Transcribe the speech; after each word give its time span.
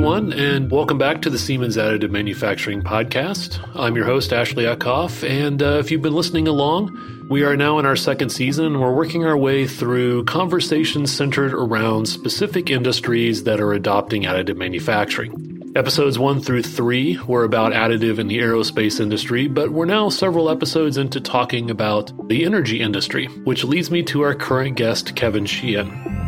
everyone, 0.00 0.32
and 0.32 0.70
welcome 0.70 0.96
back 0.96 1.20
to 1.20 1.28
the 1.28 1.36
Siemens 1.36 1.76
Additive 1.76 2.10
Manufacturing 2.10 2.80
Podcast. 2.80 3.60
I'm 3.74 3.94
your 3.94 4.06
host, 4.06 4.32
Ashley 4.32 4.64
Eckhoff, 4.64 5.28
and 5.28 5.62
uh, 5.62 5.76
if 5.78 5.90
you've 5.90 6.00
been 6.00 6.14
listening 6.14 6.48
along, 6.48 7.26
we 7.28 7.42
are 7.42 7.54
now 7.54 7.78
in 7.78 7.84
our 7.84 7.96
second 7.96 8.30
season, 8.30 8.64
and 8.64 8.80
we're 8.80 8.94
working 8.94 9.26
our 9.26 9.36
way 9.36 9.66
through 9.66 10.24
conversations 10.24 11.14
centered 11.14 11.52
around 11.52 12.06
specific 12.06 12.70
industries 12.70 13.44
that 13.44 13.60
are 13.60 13.74
adopting 13.74 14.22
additive 14.22 14.56
manufacturing. 14.56 15.70
Episodes 15.76 16.18
one 16.18 16.40
through 16.40 16.62
three 16.62 17.18
were 17.28 17.44
about 17.44 17.74
additive 17.74 18.18
in 18.18 18.26
the 18.26 18.38
aerospace 18.38 19.00
industry, 19.00 19.48
but 19.48 19.70
we're 19.70 19.84
now 19.84 20.08
several 20.08 20.48
episodes 20.48 20.96
into 20.96 21.20
talking 21.20 21.70
about 21.70 22.10
the 22.30 22.46
energy 22.46 22.80
industry, 22.80 23.26
which 23.44 23.64
leads 23.64 23.90
me 23.90 24.02
to 24.02 24.22
our 24.22 24.34
current 24.34 24.76
guest, 24.76 25.14
Kevin 25.14 25.44
Sheehan. 25.44 26.19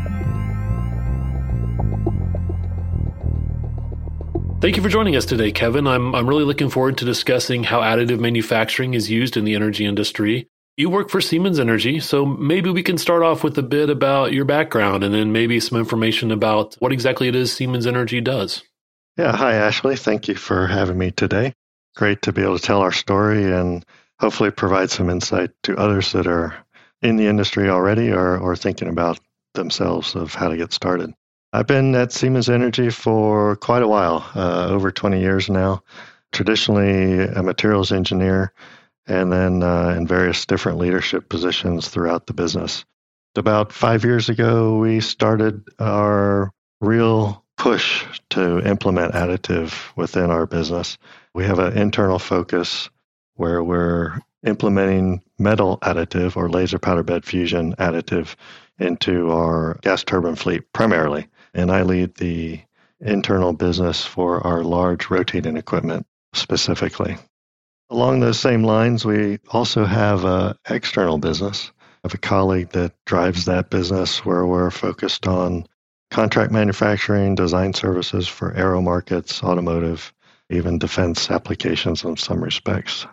Thank 4.62 4.76
you 4.76 4.82
for 4.84 4.88
joining 4.88 5.16
us 5.16 5.24
today, 5.24 5.50
Kevin. 5.50 5.88
I'm, 5.88 6.14
I'm 6.14 6.28
really 6.28 6.44
looking 6.44 6.70
forward 6.70 6.96
to 6.98 7.04
discussing 7.04 7.64
how 7.64 7.80
additive 7.80 8.20
manufacturing 8.20 8.94
is 8.94 9.10
used 9.10 9.36
in 9.36 9.44
the 9.44 9.56
energy 9.56 9.84
industry. 9.84 10.46
You 10.76 10.88
work 10.88 11.10
for 11.10 11.20
Siemens 11.20 11.58
Energy, 11.58 11.98
so 11.98 12.24
maybe 12.24 12.70
we 12.70 12.84
can 12.84 12.96
start 12.96 13.24
off 13.24 13.42
with 13.42 13.58
a 13.58 13.62
bit 13.64 13.90
about 13.90 14.32
your 14.32 14.44
background 14.44 15.02
and 15.02 15.12
then 15.12 15.32
maybe 15.32 15.58
some 15.58 15.80
information 15.80 16.30
about 16.30 16.74
what 16.74 16.92
exactly 16.92 17.26
it 17.26 17.34
is 17.34 17.52
Siemens 17.52 17.88
Energy 17.88 18.20
does. 18.20 18.62
Yeah, 19.16 19.36
hi, 19.36 19.54
Ashley. 19.54 19.96
Thank 19.96 20.28
you 20.28 20.36
for 20.36 20.68
having 20.68 20.96
me 20.96 21.10
today. 21.10 21.54
Great 21.96 22.22
to 22.22 22.32
be 22.32 22.42
able 22.42 22.56
to 22.56 22.62
tell 22.62 22.82
our 22.82 22.92
story 22.92 23.50
and 23.50 23.84
hopefully 24.20 24.52
provide 24.52 24.90
some 24.92 25.10
insight 25.10 25.50
to 25.64 25.76
others 25.76 26.12
that 26.12 26.28
are 26.28 26.54
in 27.02 27.16
the 27.16 27.26
industry 27.26 27.68
already 27.68 28.12
or, 28.12 28.38
or 28.38 28.54
thinking 28.54 28.86
about 28.86 29.18
themselves 29.54 30.14
of 30.14 30.36
how 30.36 30.50
to 30.50 30.56
get 30.56 30.72
started. 30.72 31.12
I've 31.54 31.66
been 31.66 31.94
at 31.94 32.12
Siemens 32.12 32.48
Energy 32.48 32.88
for 32.88 33.56
quite 33.56 33.82
a 33.82 33.88
while, 33.88 34.26
uh, 34.34 34.68
over 34.68 34.90
20 34.90 35.20
years 35.20 35.50
now. 35.50 35.82
Traditionally, 36.32 37.20
a 37.20 37.42
materials 37.42 37.92
engineer, 37.92 38.54
and 39.06 39.30
then 39.30 39.62
uh, 39.62 39.90
in 39.90 40.06
various 40.06 40.46
different 40.46 40.78
leadership 40.78 41.28
positions 41.28 41.88
throughout 41.88 42.26
the 42.26 42.32
business. 42.32 42.86
About 43.36 43.70
five 43.70 44.02
years 44.02 44.30
ago, 44.30 44.78
we 44.78 45.00
started 45.00 45.62
our 45.78 46.50
real 46.80 47.44
push 47.58 48.06
to 48.30 48.66
implement 48.66 49.12
additive 49.12 49.94
within 49.94 50.30
our 50.30 50.46
business. 50.46 50.96
We 51.34 51.44
have 51.44 51.58
an 51.58 51.76
internal 51.76 52.18
focus 52.18 52.88
where 53.34 53.62
we're 53.62 54.18
implementing 54.42 55.20
metal 55.38 55.78
additive 55.82 56.34
or 56.34 56.48
laser 56.48 56.78
powder 56.78 57.02
bed 57.02 57.26
fusion 57.26 57.74
additive 57.76 58.36
into 58.78 59.30
our 59.30 59.78
gas 59.82 60.02
turbine 60.02 60.34
fleet 60.34 60.72
primarily 60.72 61.28
and 61.54 61.70
I 61.70 61.82
lead 61.82 62.14
the 62.16 62.60
internal 63.00 63.52
business 63.52 64.04
for 64.04 64.46
our 64.46 64.62
large 64.62 65.10
rotating 65.10 65.56
equipment 65.56 66.06
specifically. 66.34 67.18
Along 67.90 68.20
those 68.20 68.38
same 68.40 68.62
lines, 68.62 69.04
we 69.04 69.38
also 69.50 69.84
have 69.84 70.24
an 70.24 70.54
external 70.68 71.18
business. 71.18 71.70
I 71.80 72.08
have 72.08 72.14
a 72.14 72.18
colleague 72.18 72.70
that 72.70 72.92
drives 73.04 73.44
that 73.44 73.70
business 73.70 74.24
where 74.24 74.46
we're 74.46 74.70
focused 74.70 75.26
on 75.26 75.66
contract 76.10 76.52
manufacturing, 76.52 77.34
design 77.34 77.74
services 77.74 78.28
for 78.28 78.54
aero 78.54 78.80
markets, 78.80 79.42
automotive, 79.42 80.12
even 80.50 80.78
defense 80.78 81.30
applications 81.30 82.04
in 82.04 82.16
some 82.16 82.42
respects. 82.42 83.06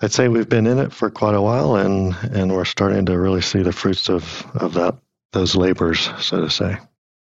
I'd 0.00 0.12
say 0.12 0.28
we've 0.28 0.48
been 0.48 0.66
in 0.66 0.78
it 0.78 0.92
for 0.92 1.10
quite 1.10 1.34
a 1.34 1.42
while 1.42 1.76
and, 1.76 2.14
and 2.32 2.52
we're 2.52 2.64
starting 2.64 3.06
to 3.06 3.18
really 3.18 3.42
see 3.42 3.62
the 3.62 3.72
fruits 3.72 4.08
of, 4.08 4.46
of 4.54 4.74
that 4.74 4.96
those 5.32 5.54
labors, 5.54 6.10
so 6.18 6.40
to 6.40 6.50
say. 6.50 6.78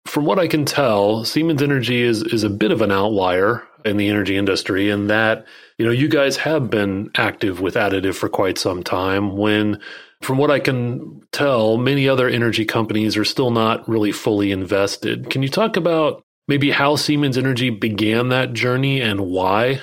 From 0.05 0.25
what 0.25 0.39
I 0.39 0.47
can 0.47 0.65
tell, 0.65 1.25
Siemens 1.25 1.61
Energy 1.61 2.01
is 2.01 2.23
is 2.23 2.43
a 2.43 2.49
bit 2.49 2.71
of 2.71 2.81
an 2.81 2.91
outlier 2.91 3.63
in 3.85 3.97
the 3.97 4.09
energy 4.09 4.37
industry 4.37 4.89
in 4.89 5.07
that, 5.07 5.45
you 5.77 5.85
know, 5.85 5.91
you 5.91 6.07
guys 6.07 6.37
have 6.37 6.69
been 6.69 7.09
active 7.15 7.59
with 7.59 7.75
additive 7.75 8.15
for 8.15 8.29
quite 8.29 8.57
some 8.57 8.83
time 8.83 9.35
when 9.37 9.79
from 10.21 10.37
what 10.37 10.51
I 10.51 10.59
can 10.59 11.21
tell, 11.31 11.77
many 11.77 12.07
other 12.07 12.29
energy 12.29 12.63
companies 12.63 13.17
are 13.17 13.25
still 13.25 13.51
not 13.51 13.87
really 13.89 14.13
fully 14.13 14.51
invested. 14.51 15.29
Can 15.29 15.43
you 15.43 15.49
talk 15.49 15.75
about 15.75 16.23
maybe 16.47 16.71
how 16.71 16.95
Siemens 16.95 17.37
Energy 17.37 17.69
began 17.69 18.29
that 18.29 18.53
journey 18.53 19.01
and 19.01 19.19
why? 19.21 19.81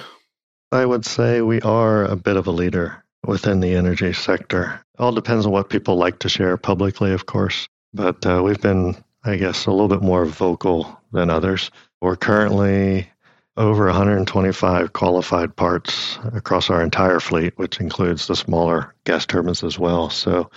I 0.72 0.86
would 0.86 1.04
say 1.04 1.42
we 1.42 1.60
are 1.60 2.04
a 2.04 2.16
bit 2.16 2.36
of 2.36 2.46
a 2.46 2.52
leader 2.52 3.04
within 3.26 3.60
the 3.60 3.74
energy 3.74 4.12
sector. 4.12 4.80
It 4.94 5.02
all 5.02 5.12
depends 5.12 5.44
on 5.44 5.52
what 5.52 5.68
people 5.68 5.96
like 5.96 6.20
to 6.20 6.28
share 6.28 6.56
publicly, 6.56 7.12
of 7.12 7.26
course. 7.26 7.68
But 7.92 8.24
uh, 8.24 8.40
we've 8.42 8.60
been 8.60 8.96
I 9.22 9.36
guess, 9.36 9.66
a 9.66 9.70
little 9.70 9.88
bit 9.88 10.02
more 10.02 10.24
vocal 10.24 11.00
than 11.12 11.28
others. 11.28 11.70
We're 12.00 12.16
currently 12.16 13.10
over 13.56 13.84
125 13.86 14.92
qualified 14.92 15.54
parts 15.54 16.18
across 16.32 16.70
our 16.70 16.82
entire 16.82 17.20
fleet, 17.20 17.52
which 17.56 17.80
includes 17.80 18.26
the 18.26 18.36
smaller 18.36 18.94
gas 19.04 19.26
turbines 19.26 19.62
as 19.62 19.78
well. 19.78 20.08
So 20.08 20.50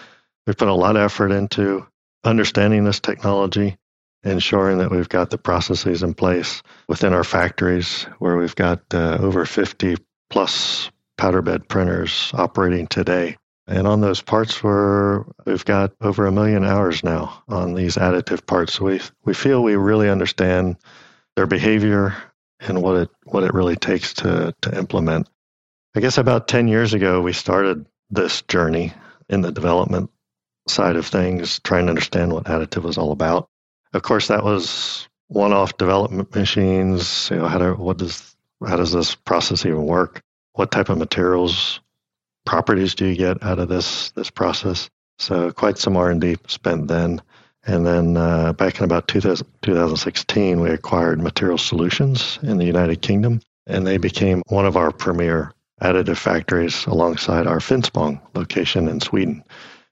we've 0.48 0.58
put 0.58 0.70
a 0.70 0.74
lot 0.74 0.96
of 0.96 1.02
effort 1.02 1.32
into 1.32 1.86
understanding 2.24 2.86
this 2.86 3.02
technology, 3.02 3.76
ensuring 4.24 4.78
that 4.78 4.92
we've 4.92 5.10
got 5.10 5.30
the 5.30 5.38
processes 5.38 6.02
in 6.02 6.14
place 6.14 6.64
within 6.88 7.14
our 7.14 7.26
factories 7.26 8.04
where 8.20 8.38
we've 8.38 8.56
got 8.56 8.82
uh, 8.94 9.18
over 9.20 9.46
50 9.46 9.98
plus 10.30 10.90
powder 11.18 11.42
bed 11.42 11.68
printers 11.68 12.32
operating 12.34 12.88
today 12.88 13.36
and 13.68 13.88
on 13.88 14.02
those 14.02 14.22
parts, 14.22 14.62
we're, 14.62 15.24
we've 15.46 15.66
got 15.66 15.94
over 16.02 16.26
a 16.26 16.32
million 16.32 16.66
hours 16.66 17.04
now 17.04 17.44
on 17.48 17.74
these 17.74 17.96
additive 17.96 18.46
parts. 18.46 18.80
We, 18.80 19.00
we 19.24 19.34
feel 19.34 19.64
we 19.64 19.76
really 19.76 20.10
understand 20.10 20.78
their 21.36 21.48
behavior 21.48 22.16
and 22.60 22.82
what 22.82 22.96
it, 22.98 23.10
what 23.26 23.44
it 23.44 23.54
really 23.54 23.76
takes 23.76 24.14
to, 24.16 24.54
to 24.62 24.78
implement. 24.78 25.30
I 25.96 26.02
guess 26.02 26.18
about 26.18 26.48
10 26.48 26.68
years 26.68 26.94
ago, 26.94 27.22
we 27.22 27.34
started 27.34 27.86
this 28.10 28.42
journey 28.44 28.94
in 29.30 29.42
the 29.42 29.52
development 29.52 30.10
side 30.68 30.96
of 30.96 31.06
things, 31.06 31.60
trying 31.60 31.86
to 31.86 31.90
understand 31.92 32.34
what 32.34 32.46
additive 32.46 32.84
was 32.84 32.98
all 32.98 33.12
about. 33.12 33.50
Of 33.94 34.02
course, 34.02 34.28
that 34.28 34.44
was 34.44 35.08
one-off 35.28 35.78
development 35.78 36.34
machines. 36.36 37.30
You 37.30 37.38
know, 37.38 37.48
how 37.48 37.60
do, 37.60 37.74
what 37.74 37.98
does 37.98 38.36
how 38.66 38.78
does 38.78 38.92
this 38.92 39.16
process 39.16 39.66
even 39.66 39.86
work? 39.86 40.22
What 40.54 40.72
type 40.72 40.90
of 40.90 40.98
materials 40.98 41.80
properties 42.46 42.96
do 42.96 43.06
you 43.06 43.16
get 43.16 43.44
out 43.44 43.60
of 43.60 43.70
this 43.70 44.12
this 44.12 44.30
process? 44.30 44.90
So 45.20 45.52
quite 45.52 45.78
some 45.78 45.98
R 45.98 46.10
and 46.10 46.22
D 46.22 46.38
spent 46.48 46.88
then. 46.88 47.22
And 47.66 47.86
then 47.86 48.18
uh, 48.18 48.52
back 48.54 48.78
in 48.78 48.84
about 48.84 49.08
2000, 49.08 49.48
2016, 49.62 50.60
we 50.60 50.70
acquired 50.70 51.22
Material 51.22 51.58
Solutions 51.58 52.38
in 52.42 52.58
the 52.58 52.66
United 52.66 53.02
Kingdom, 53.02 53.40
and 53.68 53.88
they 53.88 53.98
became 53.98 54.42
one 54.48 54.66
of 54.66 54.76
our 54.76 54.92
premier 54.92 55.54
additive 55.82 56.18
factories 56.18 56.86
alongside 56.88 57.48
our 57.48 57.60
Finspång 57.60 58.20
location 58.34 58.90
in 58.90 59.00
Sweden. 59.00 59.44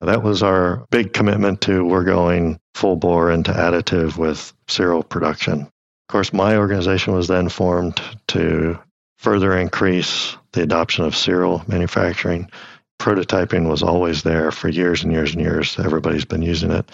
That 0.02 0.24
was 0.24 0.42
our 0.42 0.86
big 0.90 1.14
commitment 1.14 1.62
to 1.62 1.86
we're 1.86 2.04
going 2.04 2.60
full 2.74 2.96
bore 2.96 3.32
into 3.32 3.52
additive 3.52 4.18
with 4.18 4.52
serial 4.68 5.04
production. 5.04 5.62
Of 5.62 6.08
course, 6.10 6.34
my 6.34 6.58
organization 6.58 7.14
was 7.14 7.28
then 7.28 7.50
formed 7.50 8.02
to 8.30 8.80
further 9.22 9.56
increase 9.56 10.36
the 10.54 10.64
adoption 10.64 11.06
of 11.06 11.16
serial 11.16 11.64
manufacturing. 11.68 12.50
Prototyping 13.00 13.70
was 13.70 13.84
always 13.84 14.24
there 14.24 14.52
for 14.52 14.68
years 14.68 15.04
and 15.04 15.14
years 15.14 15.34
and 15.34 15.42
years. 15.42 15.78
Everybody's 15.78 16.26
been 16.26 16.42
using 16.42 16.72
it. 16.72 16.90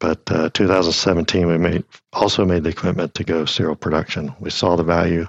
But 0.00 0.30
uh, 0.32 0.50
2017, 0.50 1.46
we 1.46 1.58
made 1.58 1.84
also 2.12 2.44
made 2.44 2.64
the 2.64 2.72
commitment 2.72 3.14
to 3.14 3.24
go 3.24 3.44
serial 3.44 3.76
production. 3.76 4.34
We 4.40 4.50
saw 4.50 4.74
the 4.74 4.82
value, 4.82 5.28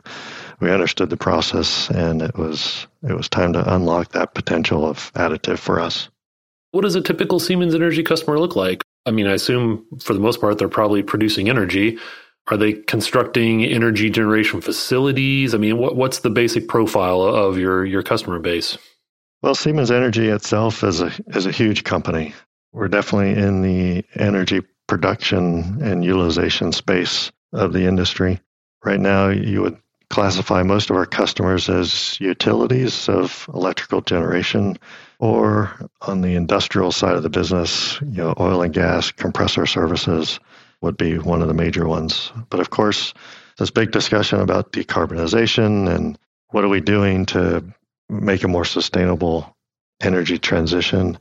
we 0.59 0.71
understood 0.71 1.11
the 1.11 1.17
process, 1.17 1.89
and 1.91 2.23
it 2.23 2.35
was 2.35 2.87
it 3.07 3.13
was 3.13 3.29
time 3.29 3.53
to 3.53 3.75
unlock 3.75 4.13
that 4.13 4.33
potential 4.33 4.85
of 4.85 5.13
additive 5.13 5.59
for 5.59 5.79
us. 5.79 6.09
What 6.71 6.81
does 6.81 6.95
a 6.95 7.01
typical 7.01 7.39
Siemens 7.39 7.75
Energy 7.75 8.01
customer 8.01 8.39
look 8.39 8.55
like? 8.55 8.83
I 9.05 9.11
mean, 9.11 9.27
I 9.27 9.33
assume 9.33 9.85
for 9.99 10.13
the 10.13 10.19
most 10.19 10.41
part 10.41 10.57
they're 10.57 10.69
probably 10.69 11.03
producing 11.03 11.49
energy, 11.49 11.99
are 12.47 12.57
they 12.57 12.73
constructing 12.73 13.63
energy 13.63 14.09
generation 14.09 14.61
facilities? 14.61 15.53
I 15.53 15.57
mean, 15.57 15.77
what, 15.77 15.95
what's 15.95 16.19
the 16.19 16.29
basic 16.29 16.67
profile 16.67 17.21
of 17.21 17.57
your, 17.57 17.85
your 17.85 18.03
customer 18.03 18.39
base? 18.39 18.77
Well, 19.41 19.55
Siemens 19.55 19.91
Energy 19.91 20.27
itself 20.27 20.83
is 20.83 21.01
a, 21.01 21.11
is 21.27 21.45
a 21.45 21.51
huge 21.51 21.83
company. 21.83 22.33
We're 22.73 22.87
definitely 22.87 23.41
in 23.41 23.61
the 23.61 24.05
energy 24.15 24.61
production 24.87 25.81
and 25.81 26.03
utilization 26.03 26.71
space 26.71 27.31
of 27.53 27.73
the 27.73 27.85
industry. 27.85 28.39
Right 28.83 28.99
now, 28.99 29.29
you 29.29 29.61
would 29.61 29.77
classify 30.09 30.61
most 30.61 30.89
of 30.89 30.97
our 30.97 31.05
customers 31.05 31.69
as 31.69 32.19
utilities 32.19 33.07
of 33.07 33.47
electrical 33.53 34.01
generation 34.01 34.77
or 35.19 35.73
on 36.01 36.21
the 36.21 36.35
industrial 36.35 36.91
side 36.91 37.15
of 37.15 37.23
the 37.23 37.29
business, 37.29 37.99
you 38.01 38.17
know, 38.17 38.33
oil 38.39 38.61
and 38.61 38.73
gas, 38.73 39.11
compressor 39.11 39.65
services, 39.65 40.39
would 40.81 40.97
be 40.97 41.17
one 41.17 41.41
of 41.41 41.47
the 41.47 41.53
major 41.53 41.87
ones. 41.87 42.31
But 42.49 42.59
of 42.59 42.69
course, 42.69 43.13
this 43.57 43.71
big 43.71 43.91
discussion 43.91 44.39
about 44.39 44.71
decarbonization 44.71 45.93
and 45.93 46.17
what 46.49 46.63
are 46.63 46.69
we 46.69 46.81
doing 46.81 47.25
to 47.27 47.63
make 48.09 48.43
a 48.43 48.47
more 48.47 48.65
sustainable 48.65 49.55
energy 50.01 50.37
transition. 50.37 51.17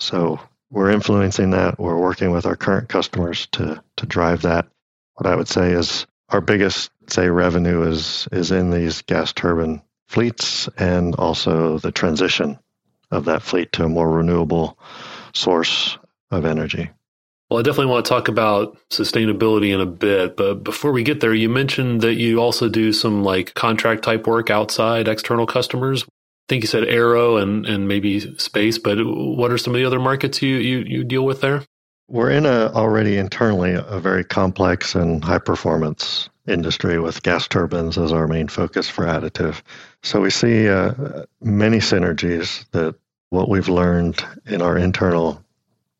So 0.00 0.40
we're 0.70 0.90
influencing 0.90 1.50
that. 1.50 1.78
We're 1.78 1.98
working 1.98 2.30
with 2.30 2.46
our 2.46 2.56
current 2.56 2.88
customers 2.88 3.46
to, 3.52 3.82
to 3.96 4.06
drive 4.06 4.42
that. 4.42 4.66
What 5.14 5.30
I 5.30 5.36
would 5.36 5.48
say 5.48 5.72
is 5.72 6.06
our 6.28 6.40
biggest 6.40 6.90
say 7.08 7.28
revenue 7.28 7.82
is 7.82 8.26
is 8.32 8.50
in 8.50 8.70
these 8.70 9.02
gas 9.02 9.32
turbine 9.32 9.82
fleets 10.08 10.68
and 10.76 11.14
also 11.14 11.78
the 11.78 11.92
transition 11.92 12.58
of 13.10 13.26
that 13.26 13.42
fleet 13.42 13.72
to 13.72 13.84
a 13.84 13.88
more 13.88 14.10
renewable 14.10 14.78
source 15.32 15.98
of 16.30 16.44
energy. 16.44 16.90
Well, 17.48 17.60
I 17.60 17.62
definitely 17.62 17.92
want 17.92 18.04
to 18.04 18.08
talk 18.08 18.26
about 18.26 18.76
sustainability 18.90 19.72
in 19.72 19.80
a 19.80 19.86
bit, 19.86 20.36
but 20.36 20.64
before 20.64 20.90
we 20.90 21.04
get 21.04 21.20
there, 21.20 21.32
you 21.32 21.48
mentioned 21.48 22.00
that 22.00 22.14
you 22.14 22.40
also 22.40 22.68
do 22.68 22.92
some 22.92 23.22
like 23.22 23.54
contract 23.54 24.02
type 24.02 24.26
work 24.26 24.50
outside 24.50 25.06
external 25.06 25.46
customers. 25.46 26.02
I 26.02 26.06
think 26.48 26.62
you 26.62 26.68
said 26.68 26.84
aero 26.84 27.36
and, 27.36 27.64
and 27.64 27.86
maybe 27.86 28.36
space, 28.38 28.78
but 28.78 28.98
what 29.04 29.52
are 29.52 29.58
some 29.58 29.74
of 29.74 29.78
the 29.78 29.86
other 29.86 30.00
markets 30.00 30.42
you, 30.42 30.56
you, 30.56 30.78
you 30.78 31.04
deal 31.04 31.24
with 31.24 31.40
there? 31.40 31.64
We're 32.08 32.30
in 32.30 32.46
a 32.46 32.72
already 32.72 33.16
internally 33.16 33.74
a 33.74 33.98
very 34.00 34.24
complex 34.24 34.94
and 34.94 35.22
high 35.24 35.38
performance 35.38 36.28
industry 36.48 36.98
with 37.00 37.22
gas 37.22 37.48
turbines 37.48 37.98
as 37.98 38.12
our 38.12 38.28
main 38.28 38.48
focus 38.48 38.88
for 38.88 39.04
additive. 39.04 39.62
So 40.02 40.20
we 40.20 40.30
see 40.30 40.68
uh, 40.68 41.24
many 41.40 41.78
synergies 41.78 42.64
that 42.70 42.94
what 43.30 43.48
we've 43.48 43.68
learned 43.68 44.24
in 44.46 44.62
our 44.62 44.78
internal 44.78 45.42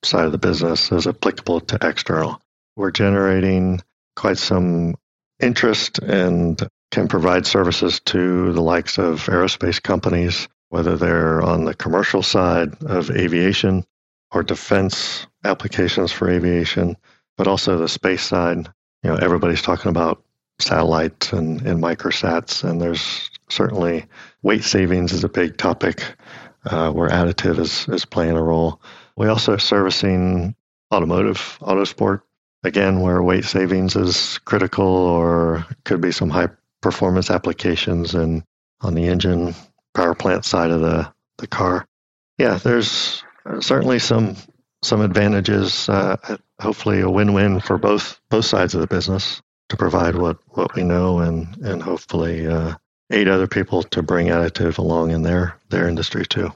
side 0.07 0.25
of 0.25 0.33
the 0.33 0.39
business 0.39 0.91
is 0.93 1.07
applicable 1.07 1.61
to 1.61 1.79
external. 1.83 2.41
We're 2.77 2.91
generating 2.91 3.83
quite 4.15 4.39
some 4.39 4.97
interest 5.41 5.99
and 5.99 6.61
can 6.91 7.09
provide 7.09 7.47
services 7.47 8.01
to 8.01 8.53
the 8.53 8.63
likes 8.63 8.99
of 8.99 9.27
aerospace 9.27 9.83
companies, 9.83 10.49
whether 10.69 10.97
they're 10.97 11.43
on 11.43 11.65
the 11.65 11.75
commercial 11.75 12.23
side 12.23 12.83
of 12.85 13.11
aviation 13.11 13.85
or 14.33 14.43
defense 14.43 15.27
applications 15.45 16.13
for 16.13 16.31
aviation, 16.31 16.97
but 17.37 17.47
also 17.47 17.79
the 17.79 17.89
space 17.89 18.23
side. 18.23 18.69
You 19.03 19.11
know, 19.11 19.17
everybody's 19.17 19.63
talking 19.63 19.91
about 19.91 20.23
satellites 20.59 21.33
and, 21.33 21.63
and 21.63 21.83
microsats, 21.83 22.65
and 22.65 22.81
there's 22.81 23.31
certainly 23.49 24.07
weight 24.43 24.65
savings 24.65 25.13
is 25.13 25.25
a 25.25 25.29
big 25.29 25.57
topic 25.57 26.03
uh, 26.65 26.91
where 26.91 27.09
additive 27.09 27.59
is, 27.59 27.87
is 27.89 28.05
playing 28.05 28.37
a 28.37 28.43
role. 28.43 28.81
We 29.17 29.29
also 29.29 29.55
are 29.55 29.59
servicing 29.59 30.55
automotive, 30.93 31.59
autosport, 31.61 32.23
again, 32.65 33.01
where 33.01 33.23
weight 33.23 33.45
savings 33.45 33.97
is 33.97 34.39
critical 34.39 34.87
or 34.87 35.67
could 35.85 36.01
be 36.01 36.13
some 36.13 36.31
high 36.31 36.49
performance 36.81 37.31
applications 37.31 38.15
and 38.15 38.43
on 38.81 38.95
the 38.95 39.09
engine 39.09 39.55
power 39.95 40.15
plant 40.15 40.45
side 40.45 40.71
of 40.71 40.81
the, 40.81 41.11
the 41.39 41.47
car. 41.47 41.87
Yeah, 42.39 42.59
there's 42.59 43.25
certainly 43.61 43.99
some 43.99 44.37
some 44.83 45.01
advantages. 45.01 45.89
Uh, 45.89 46.17
hopefully, 46.61 47.01
a 47.01 47.11
win-win 47.11 47.61
for 47.61 47.79
both 47.79 48.21
both 48.29 48.45
sides 48.45 48.75
of 48.75 48.83
the 48.83 48.87
business 48.87 49.41
to 49.71 49.77
provide 49.77 50.17
what 50.17 50.39
what 50.49 50.75
we 50.75 50.83
know 50.83 51.21
and 51.21 51.57
and 51.65 51.83
hopefully 51.83 52.47
uh, 52.47 52.75
aid 53.11 53.29
other 53.29 53.47
people 53.47 53.83
to 53.83 54.03
bring 54.03 54.27
additive 54.27 54.79
along 54.79 55.11
in 55.11 55.23
their 55.23 55.59
their 55.71 55.89
industry 55.89 56.27
too. 56.27 56.53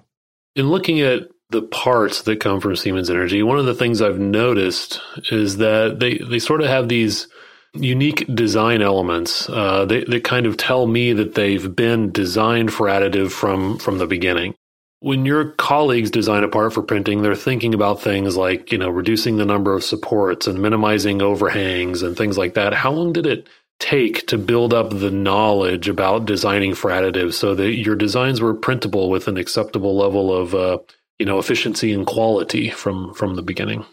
In 0.54 0.68
looking 0.68 1.00
at 1.00 1.28
the 1.50 1.62
parts 1.62 2.22
that 2.22 2.40
come 2.40 2.60
from 2.60 2.76
Siemens 2.76 3.10
Energy, 3.10 3.42
one 3.42 3.58
of 3.58 3.66
the 3.66 3.74
things 3.74 4.00
I've 4.00 4.18
noticed 4.18 5.00
is 5.30 5.58
that 5.58 6.00
they 6.00 6.18
they 6.18 6.38
sort 6.38 6.62
of 6.62 6.68
have 6.68 6.88
these 6.88 7.28
unique 7.74 8.26
design 8.34 8.82
elements 8.82 9.48
uh, 9.48 9.84
they, 9.84 10.02
that 10.04 10.24
kind 10.24 10.46
of 10.46 10.56
tell 10.56 10.86
me 10.86 11.12
that 11.12 11.34
they've 11.36 11.76
been 11.76 12.10
designed 12.10 12.72
for 12.72 12.86
additive 12.86 13.30
from 13.30 13.78
from 13.78 13.98
the 13.98 14.06
beginning 14.06 14.54
when 15.00 15.24
your 15.24 15.52
colleagues 15.52 16.10
design 16.10 16.44
a 16.44 16.48
part 16.48 16.74
for 16.74 16.82
printing, 16.82 17.22
they're 17.22 17.34
thinking 17.34 17.72
about 17.72 18.02
things 18.02 18.36
like, 18.36 18.70
you 18.70 18.78
know, 18.78 18.90
reducing 18.90 19.36
the 19.36 19.46
number 19.46 19.74
of 19.74 19.82
supports 19.82 20.46
and 20.46 20.60
minimizing 20.60 21.22
overhangs 21.22 22.02
and 22.02 22.16
things 22.16 22.36
like 22.36 22.54
that. 22.54 22.74
How 22.74 22.92
long 22.92 23.12
did 23.12 23.26
it 23.26 23.48
take 23.78 24.26
to 24.26 24.36
build 24.36 24.74
up 24.74 24.90
the 24.90 25.10
knowledge 25.10 25.88
about 25.88 26.26
designing 26.26 26.74
for 26.74 26.90
additives 26.90 27.32
so 27.32 27.54
that 27.54 27.72
your 27.72 27.96
designs 27.96 28.42
were 28.42 28.52
printable 28.52 29.08
with 29.08 29.26
an 29.26 29.38
acceptable 29.38 29.96
level 29.96 30.34
of, 30.36 30.54
uh, 30.54 30.78
you 31.20 31.26
know, 31.26 31.38
efficiency 31.38 31.92
and 31.92 32.06
quality 32.06 32.70
from 32.70 33.12
from 33.12 33.36
the 33.36 33.42
beginning? 33.42 33.84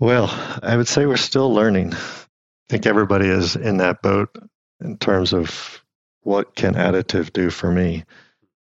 Well, 0.00 0.28
I 0.62 0.76
would 0.76 0.88
say 0.88 1.04
we're 1.04 1.18
still 1.18 1.52
learning. 1.52 1.92
I 1.92 1.98
think 2.70 2.86
everybody 2.86 3.28
is 3.28 3.54
in 3.56 3.76
that 3.76 4.00
boat 4.00 4.34
in 4.80 4.96
terms 4.96 5.34
of 5.34 5.84
what 6.22 6.54
can 6.56 6.74
additive 6.74 7.32
do 7.34 7.50
for 7.50 7.70
me 7.70 8.04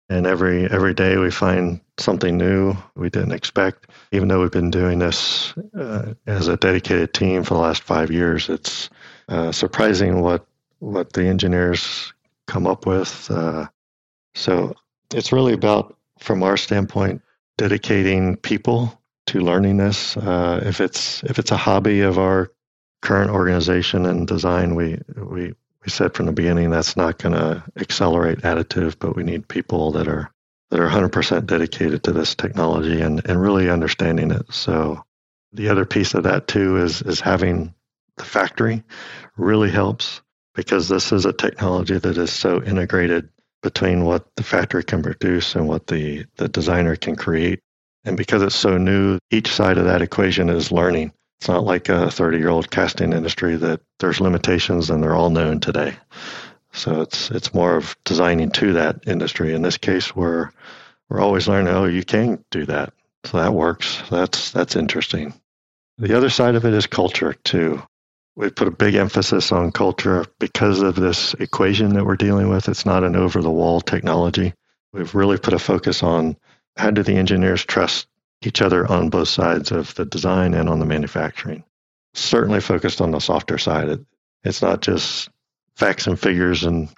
and 0.10 0.26
every 0.26 0.66
every 0.66 0.94
day 0.94 1.18
we 1.18 1.32
find 1.32 1.82
something 1.98 2.38
new 2.38 2.76
we 2.96 3.10
didn't 3.10 3.34
expect 3.34 3.88
even 4.12 4.28
though 4.28 4.42
we've 4.42 4.52
been 4.52 4.72
doing 4.72 5.00
this 5.00 5.54
uh, 5.78 6.14
as 6.26 6.48
a 6.48 6.58
dedicated 6.58 7.14
team 7.14 7.44
for 7.44 7.56
the 7.56 7.60
last 7.60 7.84
five 7.84 8.12
years 8.12 8.48
it's 8.48 8.90
uh, 9.28 9.52
surprising 9.52 10.22
what 10.22 10.46
what 10.80 11.12
the 11.14 11.26
engineers 11.26 12.14
come 12.46 12.68
up 12.68 12.86
with 12.86 13.30
uh, 13.32 13.66
so 14.36 14.76
it's 15.14 15.32
really 15.32 15.54
about 15.54 15.98
from 16.20 16.44
our 16.44 16.58
standpoint 16.58 17.22
dedicating 17.58 18.38
people 18.38 19.02
to 19.28 19.40
learning 19.42 19.78
this 19.78 20.16
uh, 20.18 20.62
if 20.64 20.80
it's 20.80 21.24
if 21.24 21.40
it's 21.40 21.52
a 21.52 21.58
hobby 21.58 22.02
of 22.02 22.18
our 22.18 22.52
current 23.02 23.32
organization 23.32 24.06
and 24.06 24.28
design 24.28 24.76
we 24.76 25.00
we 25.16 25.54
we 25.88 25.92
said 25.92 26.14
from 26.14 26.26
the 26.26 26.34
beginning 26.34 26.70
that's 26.70 26.98
not 26.98 27.18
going 27.18 27.34
to 27.34 27.64
accelerate 27.78 28.40
additive, 28.40 28.98
but 29.00 29.16
we 29.16 29.24
need 29.24 29.48
people 29.48 29.94
that 29.94 30.10
are 30.10 30.30
that 30.70 30.82
are 30.82 30.90
100% 30.90 31.46
dedicated 31.46 32.04
to 32.04 32.12
this 32.12 32.36
technology 32.36 33.00
and, 33.00 33.26
and 33.26 33.42
really 33.42 33.70
understanding 33.70 34.32
it. 34.32 34.52
So 34.52 35.02
the 35.54 35.70
other 35.70 35.86
piece 35.86 36.14
of 36.14 36.24
that 36.24 36.50
too 36.50 36.76
is 36.84 37.02
is 37.04 37.22
having 37.22 37.74
the 38.18 38.26
factory 38.26 38.84
really 39.38 39.72
helps 39.72 40.22
because 40.56 40.90
this 40.90 41.14
is 41.14 41.26
a 41.26 41.32
technology 41.32 41.98
that 41.98 42.18
is 42.18 42.34
so 42.34 42.62
integrated 42.62 43.30
between 43.62 44.06
what 44.06 44.28
the 44.36 44.44
factory 44.44 44.84
can 44.84 45.02
produce 45.02 45.56
and 45.56 45.68
what 45.68 45.88
the, 45.88 46.26
the 46.38 46.48
designer 46.48 46.96
can 46.96 47.16
create. 47.16 47.60
And 48.06 48.16
because 48.16 48.42
it's 48.42 48.56
so 48.56 48.78
new, 48.78 49.20
each 49.32 49.52
side 49.52 49.78
of 49.78 49.86
that 49.86 50.02
equation 50.02 50.50
is 50.50 50.72
learning. 50.72 51.12
It's 51.40 51.50
not 51.50 51.64
like 51.64 51.90
a 51.90 52.10
30 52.10 52.38
year 52.38 52.50
old 52.50 52.72
casting 52.72 53.14
industry 53.14 53.56
that 53.58 53.82
there's 54.00 54.22
limitations 54.22 54.90
and 54.90 55.04
they're 55.04 55.16
all 55.16 55.30
known 55.30 55.60
today. 55.60 55.96
So 56.74 57.02
it's 57.02 57.32
it's 57.32 57.54
more 57.54 57.76
of 57.76 57.96
designing 58.06 58.52
to 58.52 58.74
that 58.74 59.08
industry. 59.08 59.54
In 59.54 59.64
this 59.64 59.78
case, 59.78 60.16
we're 60.16 60.52
we're 61.10 61.22
always 61.22 61.48
learning. 61.48 61.74
Oh, 61.74 61.86
you 61.86 62.04
can 62.04 62.44
do 62.52 62.66
that, 62.66 62.94
so 63.26 63.38
that 63.38 63.54
works. 63.54 64.02
That's 64.10 64.52
that's 64.52 64.76
interesting. 64.76 65.34
The 65.98 66.16
other 66.16 66.30
side 66.30 66.56
of 66.56 66.66
it 66.66 66.74
is 66.74 66.86
culture 66.86 67.34
too. 67.34 67.82
We 68.38 68.52
put 68.52 68.68
a 68.68 68.72
big 68.72 68.94
emphasis 68.94 69.52
on 69.52 69.72
culture 69.72 70.24
because 70.38 70.84
of 70.84 70.94
this 70.94 71.34
equation 71.34 71.96
that 71.96 72.06
we're 72.06 72.18
dealing 72.18 72.50
with. 72.50 72.70
It's 72.70 72.86
not 72.86 73.04
an 73.04 73.16
over 73.16 73.42
the 73.42 73.50
wall 73.50 73.82
technology. 73.82 74.54
We've 74.94 75.16
really 75.16 75.40
put 75.40 75.56
a 75.56 75.60
focus 75.60 76.04
on 76.04 76.38
how 76.76 76.92
do 76.92 77.02
the 77.02 77.16
engineers 77.16 77.66
trust 77.66 78.06
each 78.44 78.62
other 78.62 78.86
on 78.86 79.10
both 79.10 79.28
sides 79.28 79.72
of 79.72 79.96
the 79.96 80.06
design 80.06 80.54
and 80.54 80.70
on 80.70 80.78
the 80.78 80.86
manufacturing. 80.86 81.64
Certainly 82.14 82.62
focused 82.62 83.02
on 83.02 83.10
the 83.10 83.20
softer 83.20 83.58
side. 83.58 84.06
it's 84.44 84.62
not 84.62 84.84
just 84.84 85.30
facts 85.76 86.06
and 86.06 86.20
figures 86.20 86.64
and 86.64 86.90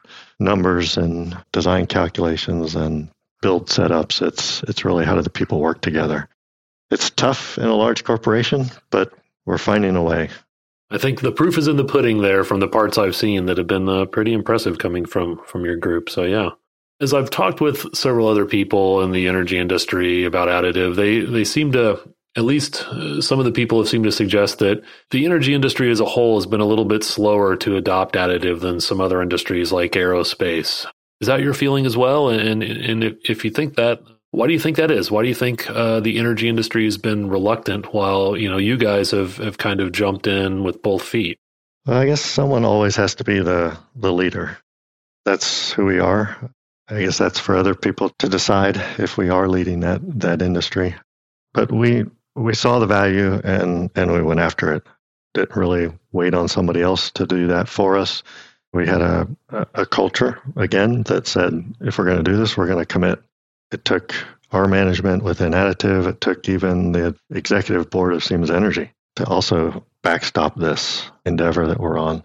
numbers 0.42 0.98
and 0.98 1.38
design 1.54 1.88
calculations 1.88 2.76
and 2.76 3.12
build 3.42 3.70
setups. 3.70 4.22
It's 4.28 4.62
it's 4.64 4.84
really 4.84 5.06
how 5.06 5.16
do 5.16 5.22
the 5.22 5.30
people 5.30 5.62
work 5.62 5.80
together. 5.80 6.28
It's 6.92 7.12
tough 7.12 7.58
in 7.58 7.68
a 7.68 7.76
large 7.76 8.04
corporation, 8.04 8.66
but 8.90 9.14
we're 9.46 9.58
finding 9.58 9.96
a 9.96 10.04
way. 10.04 10.32
I 10.92 10.98
think 10.98 11.22
the 11.22 11.32
proof 11.32 11.58
is 11.58 11.68
in 11.68 11.78
the 11.78 11.84
pudding 11.84 12.22
there 12.22 12.44
from 12.44 12.60
the 12.60 12.68
parts 12.68 12.98
I've 12.98 13.16
seen 13.16 13.46
that 13.46 13.58
have 13.58 13.68
been 13.68 13.88
uh, 13.88 14.06
pretty 14.06 14.34
impressive 14.34 14.80
coming 14.80 15.06
from 15.06 15.40
from 15.46 15.66
your 15.66 15.76
group. 15.76 16.10
So 16.10 16.24
yeah. 16.24 16.50
As 17.02 17.14
I've 17.14 17.30
talked 17.30 17.62
with 17.62 17.96
several 17.96 18.28
other 18.28 18.46
people 18.46 19.02
in 19.02 19.12
the 19.12 19.28
energy 19.28 19.58
industry 19.58 20.26
about 20.26 20.50
additive, 20.50 20.98
they, 20.98 21.22
they 21.22 21.46
seem 21.46 21.72
to, 21.72 21.98
at 22.36 22.44
least 22.44 22.84
uh, 22.88 23.22
some 23.22 23.40
of 23.40 23.46
the 23.46 23.54
people 23.54 23.80
have 23.80 23.88
seemed 23.88 24.04
to 24.04 24.12
suggest 24.12 24.60
that 24.60 24.84
the 25.12 25.24
energy 25.24 25.54
industry 25.54 25.90
as 25.92 26.02
a 26.02 26.06
whole 26.06 26.36
has 26.36 26.46
been 26.46 26.60
a 26.60 26.66
little 26.66 26.84
bit 26.84 27.06
slower 27.06 27.56
to 27.56 27.78
adopt 27.78 28.16
additive 28.16 28.60
than 28.60 28.82
some 28.82 29.00
other 29.00 29.22
industries 29.22 29.72
like 29.72 29.94
aerospace. 29.94 30.86
Is 31.22 31.28
that 31.28 31.40
your 31.40 31.54
feeling 31.54 31.86
as 31.86 31.96
well? 31.96 32.28
And, 32.28 32.62
and 32.64 33.04
if 33.24 33.46
you 33.46 33.52
think 33.52 33.76
that, 33.76 34.02
why 34.32 34.48
do 34.48 34.54
you 34.54 34.60
think 34.60 34.78
that 34.78 34.92
is? 34.92 35.10
Why 35.10 35.24
do 35.24 35.28
you 35.28 35.36
think 35.36 35.70
uh, 35.70 36.00
the 36.02 36.20
energy 36.20 36.48
industry 36.48 36.86
has 36.86 36.98
been 36.98 37.30
reluctant 37.30 37.94
while 37.94 38.38
you 38.38 38.50
know 38.50 38.58
you 38.58 38.78
guys 38.78 39.12
have, 39.12 39.38
have 39.38 39.58
kind 39.58 39.82
of 39.82 39.92
jumped 39.92 40.28
in 40.28 40.64
with 40.64 40.82
both 40.84 41.04
feet? 41.04 41.40
Well, 41.86 41.98
I 41.98 42.06
guess 42.06 42.22
someone 42.22 42.66
always 42.66 42.96
has 42.98 43.16
to 43.16 43.24
be 43.24 43.40
the 43.40 43.78
the 43.96 44.14
leader. 44.14 44.58
That's 45.26 45.72
who 45.72 45.86
we 45.86 46.00
are. 46.00 46.52
I 46.90 47.02
guess 47.02 47.18
that's 47.18 47.40
for 47.40 47.56
other 47.56 47.76
people 47.76 48.10
to 48.20 48.30
decide 48.30 48.78
if 48.98 49.18
we 49.18 49.30
are 49.30 49.48
leading 49.48 49.82
that 49.82 50.02
that 50.20 50.42
industry. 50.42 50.96
But 51.54 51.72
we 51.72 52.06
we 52.36 52.54
saw 52.54 52.80
the 52.80 52.88
value 52.88 53.34
and 53.44 53.90
and 53.96 54.12
we 54.12 54.22
went 54.22 54.40
after 54.40 54.74
it. 54.74 54.84
Didn't 55.34 55.56
really 55.56 55.92
wait 56.12 56.34
on 56.34 56.48
somebody 56.48 56.82
else 56.82 57.12
to 57.12 57.26
do 57.26 57.48
that 57.48 57.68
for 57.68 57.98
us. 57.98 58.24
We 58.74 58.86
had 58.86 59.02
a 59.02 59.28
a 59.74 59.86
culture 59.88 60.40
again 60.56 61.02
that 61.04 61.26
said 61.26 61.64
if 61.82 61.98
we're 61.98 62.06
going 62.06 62.24
to 62.24 62.32
do 62.32 62.38
this, 62.38 62.56
we're 62.56 62.68
going 62.68 62.80
to 62.80 62.86
commit. 62.86 63.20
It 63.72 63.86
took 63.86 64.14
our 64.52 64.68
management 64.68 65.24
within 65.24 65.52
Additive. 65.52 66.08
It 66.08 66.22
took 66.22 66.50
even 66.50 66.92
the 66.92 67.16
executive 67.30 67.90
board 67.90 68.14
of 68.14 68.24
Siemens 68.24 68.52
Energy 68.52 68.92
to 69.18 69.26
also 69.26 69.86
backstop 70.02 70.56
this 70.56 71.10
endeavor 71.26 71.68
that 71.68 71.80
we're 71.80 71.98
on. 71.98 72.24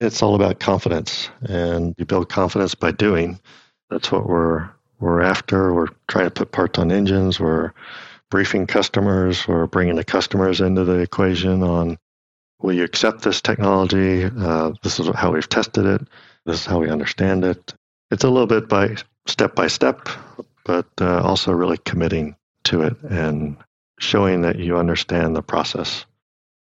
it's 0.00 0.22
all 0.22 0.34
about 0.34 0.58
confidence, 0.58 1.30
and 1.42 1.94
you 1.96 2.04
build 2.04 2.28
confidence 2.28 2.74
by 2.74 2.90
doing. 2.90 3.38
That's 3.88 4.10
what 4.10 4.26
we're 4.26 4.68
we're 4.98 5.22
after. 5.22 5.72
We're 5.74 5.88
trying 6.08 6.26
to 6.26 6.30
put 6.30 6.52
parts 6.52 6.78
on 6.78 6.92
engines. 6.92 7.40
We're 7.40 7.72
briefing 8.30 8.66
customers. 8.66 9.46
We're 9.46 9.66
bringing 9.66 9.96
the 9.96 10.04
customers 10.04 10.60
into 10.60 10.84
the 10.84 10.98
equation 10.98 11.62
on 11.62 11.98
will 12.62 12.72
you 12.72 12.84
accept 12.84 13.22
this 13.22 13.40
technology? 13.40 14.24
Uh, 14.24 14.72
this 14.82 15.00
is 15.00 15.08
how 15.14 15.32
we've 15.32 15.48
tested 15.48 15.84
it. 15.84 16.02
This 16.46 16.60
is 16.60 16.66
how 16.66 16.78
we 16.78 16.90
understand 16.90 17.44
it. 17.44 17.74
It's 18.10 18.24
a 18.24 18.30
little 18.30 18.46
bit 18.46 18.68
by 18.68 18.96
step 19.26 19.54
by 19.54 19.66
step, 19.66 20.08
but 20.64 20.86
uh, 21.00 21.20
also 21.22 21.52
really 21.52 21.78
committing 21.78 22.36
to 22.64 22.82
it 22.82 22.96
and 23.02 23.56
showing 23.98 24.42
that 24.42 24.58
you 24.58 24.76
understand 24.76 25.36
the 25.36 25.42
process. 25.42 26.04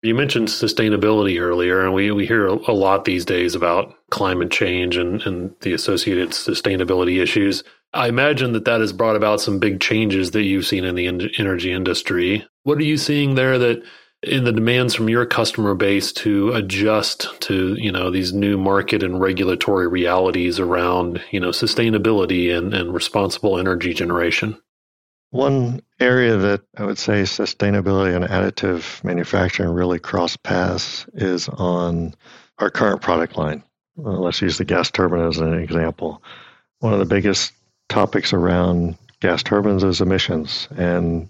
You 0.04 0.13
mentioned 0.13 0.48
sustainability 0.48 1.42
earlier, 1.42 1.84
and 1.84 1.94
we, 1.94 2.12
we 2.12 2.27
hear 2.27 2.46
a, 2.46 2.72
lot 2.72 3.06
these 3.06 3.25
days 3.25 3.56
about 3.56 3.96
climate 4.12 4.51
change 4.51 4.96
and, 4.96 5.22
and 5.24 5.56
the 5.62 5.74
associated 5.74 6.30
sustainability 6.30 7.22
issues. 7.22 7.63
I 7.94 8.08
imagine 8.08 8.54
that 8.54 8.66
that 8.66 8.80
has 8.80 8.94
brought 8.94 9.16
about 9.16 9.42
some 9.42 9.58
big 9.58 9.80
changes 9.80 10.32
that 10.32 10.44
you've 10.44 10.68
seen 10.68 10.84
in 10.84 10.96
the 10.96 11.08
energy 11.39 11.72
industry. 11.72 12.46
What 12.63 12.77
are 12.77 12.84
you 12.84 12.98
seeing 12.98 13.36
there 13.36 13.58
that 13.58 13.84
in 14.24 14.44
the 14.44 14.52
demands 14.52 14.96
from 14.96 15.10
your 15.10 15.26
customer 15.26 15.76
base 15.76 16.12
to 16.12 16.52
adjust 16.54 17.40
to 17.42 17.76
you 17.80 17.92
know 17.92 18.10
these 18.10 18.34
new 18.34 18.58
market 18.58 19.04
and 19.04 19.22
regulatory 19.22 19.88
realities 19.88 20.60
around 20.60 21.22
you 21.32 21.40
know 21.40 21.50
sustainability 21.50 22.56
and, 22.56 22.74
and 22.74 22.94
responsible 22.94 23.60
energy 23.60 23.94
generation? 23.94 24.60
One 25.30 25.82
area 26.00 26.38
that 26.38 26.62
i 26.78 26.86
would 26.86 26.98
say 26.98 27.24
sustainability 27.24 28.16
and 28.16 28.26
additive 28.26 29.04
manufacturing 29.04 29.70
really 29.70 30.00
cross 30.00 30.38
paths 30.38 31.06
is 31.14 31.50
on 31.50 32.14
our 32.60 32.70
current 32.70 33.02
product 33.02 33.38
line. 33.38 33.64
Well, 33.96 34.22
let's 34.22 34.42
use 34.42 34.58
the 34.58 34.66
gas 34.66 34.92
turbine 34.92 35.28
as 35.28 35.40
an 35.40 35.54
example. 35.54 36.24
One 36.80 36.94
of 36.94 37.00
the 37.00 37.06
biggest 37.06 37.52
topics 37.90 38.32
around 38.32 38.98
gas 39.20 39.42
turbines 39.42 39.84
is 39.84 40.02
emissions 40.02 40.68
and 40.78 41.28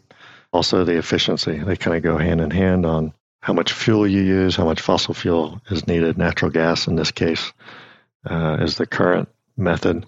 also 0.58 0.84
the 0.84 0.98
efficiency. 0.98 1.60
They 1.60 1.76
kind 1.76 1.96
of 1.96 2.02
go 2.02 2.18
hand 2.18 2.42
in 2.42 2.50
hand 2.50 2.84
on 2.86 3.14
how 3.42 3.54
much 3.54 3.74
fuel 3.74 4.08
you 4.08 4.22
use, 4.22 4.56
how 4.56 4.66
much 4.66 4.82
fossil 4.82 5.14
fuel 5.14 5.62
is 5.70 5.86
needed. 5.86 6.18
Natural 6.18 6.50
gas, 6.50 6.88
in 6.88 6.96
this 6.96 7.12
case, 7.12 7.54
uh, 8.26 8.58
is 8.60 8.76
the 8.76 8.88
current 8.88 9.30
method. 9.56 10.08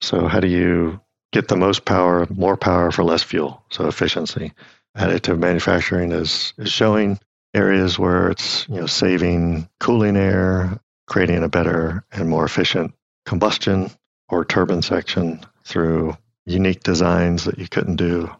So, 0.00 0.28
how 0.28 0.38
do 0.38 0.46
you 0.46 1.00
get 1.32 1.48
the 1.48 1.56
most 1.56 1.84
power, 1.84 2.28
more 2.30 2.56
power 2.56 2.92
for 2.92 3.02
less 3.02 3.24
fuel? 3.24 3.64
So, 3.70 3.88
efficiency. 3.88 4.52
Additive 4.96 5.38
manufacturing 5.38 6.12
is, 6.12 6.54
is 6.56 6.70
showing 6.70 7.18
areas 7.52 7.98
where 7.98 8.30
it's 8.30 8.68
you 8.68 8.76
know 8.76 8.86
saving 8.86 9.68
cooling 9.80 10.16
air, 10.16 10.78
creating 11.08 11.42
a 11.42 11.48
better 11.48 12.04
and 12.12 12.28
more 12.28 12.44
efficient 12.44 12.94
combustion 13.26 13.90
or 14.28 14.44
turbine 14.44 14.82
section 14.82 15.40
through 15.64 16.16
unique 16.48 16.82
designs 16.82 17.44
that 17.44 17.58
you 17.58 17.68
couldn't 17.68 17.96
do 17.96 18.30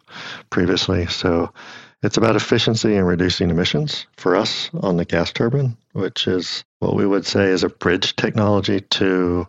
previously. 0.49 1.05
So 1.07 1.53
it's 2.01 2.17
about 2.17 2.35
efficiency 2.35 2.95
and 2.95 3.07
reducing 3.07 3.49
emissions 3.49 4.05
for 4.17 4.35
us 4.35 4.69
on 4.81 4.97
the 4.97 5.05
gas 5.05 5.31
turbine, 5.31 5.77
which 5.93 6.27
is 6.27 6.63
what 6.79 6.95
we 6.95 7.05
would 7.05 7.25
say 7.25 7.45
is 7.45 7.63
a 7.63 7.69
bridge 7.69 8.15
technology 8.15 8.81
to 8.81 9.47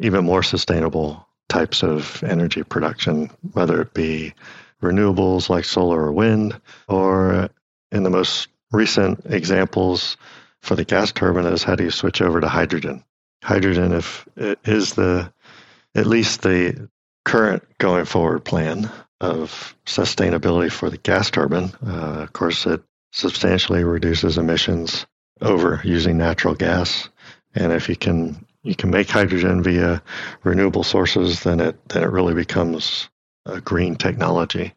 even 0.00 0.24
more 0.24 0.42
sustainable 0.42 1.26
types 1.48 1.82
of 1.82 2.22
energy 2.22 2.62
production, 2.62 3.30
whether 3.52 3.80
it 3.80 3.94
be 3.94 4.34
renewables 4.82 5.48
like 5.48 5.64
solar 5.64 6.02
or 6.02 6.12
wind, 6.12 6.60
or 6.88 7.48
in 7.92 8.02
the 8.02 8.10
most 8.10 8.48
recent 8.72 9.24
examples 9.26 10.16
for 10.60 10.74
the 10.74 10.84
gas 10.84 11.12
turbine 11.12 11.46
is 11.46 11.62
how 11.62 11.76
do 11.76 11.84
you 11.84 11.90
switch 11.90 12.20
over 12.20 12.40
to 12.40 12.48
hydrogen? 12.48 13.02
Hydrogen 13.42 13.92
if 13.92 14.26
is 14.36 14.94
the 14.94 15.32
at 15.94 16.06
least 16.06 16.42
the 16.42 16.88
current 17.26 17.64
going 17.78 18.04
forward 18.04 18.44
plan 18.44 18.90
of 19.20 19.76
sustainability 19.84 20.70
for 20.70 20.88
the 20.88 20.96
gas 20.96 21.30
turbine. 21.30 21.72
Uh, 21.84 22.22
of 22.22 22.32
course, 22.32 22.66
it 22.66 22.82
substantially 23.12 23.82
reduces 23.82 24.38
emissions 24.38 25.06
over 25.40 25.80
using 25.84 26.16
natural 26.16 26.54
gas, 26.54 27.08
and 27.54 27.72
if 27.72 27.88
you 27.88 27.96
can 27.96 28.46
you 28.62 28.74
can 28.74 28.90
make 28.90 29.10
hydrogen 29.10 29.62
via 29.62 30.02
renewable 30.44 30.84
sources, 30.84 31.42
then 31.42 31.60
it 31.60 31.88
then 31.88 32.02
it 32.04 32.10
really 32.10 32.34
becomes 32.34 33.08
a 33.44 33.60
green 33.60 33.96
technology. 33.96 34.72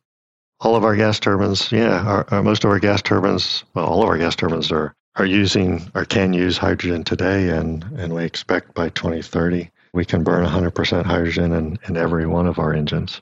All 0.59 0.75
of 0.75 0.83
our 0.83 0.95
gas 0.95 1.19
turbines, 1.19 1.71
yeah, 1.71 2.01
our, 2.01 2.25
our, 2.29 2.43
most 2.43 2.65
of 2.65 2.71
our 2.71 2.79
gas 2.79 3.01
turbines, 3.01 3.63
well, 3.73 3.85
all 3.85 4.03
of 4.03 4.09
our 4.09 4.17
gas 4.17 4.35
turbines 4.35 4.71
are 4.71 4.95
are 5.15 5.25
using 5.25 5.89
or 5.93 6.03
can 6.03 6.33
use 6.33 6.57
hydrogen 6.57 7.03
today, 7.03 7.49
and 7.49 7.83
and 7.95 8.11
we 8.11 8.23
expect 8.23 8.73
by 8.73 8.89
2030 8.89 9.69
we 9.93 10.05
can 10.05 10.23
burn 10.23 10.45
100% 10.45 11.05
hydrogen 11.05 11.53
in, 11.53 11.79
in 11.87 11.97
every 11.97 12.25
one 12.25 12.47
of 12.47 12.59
our 12.59 12.73
engines. 12.73 13.21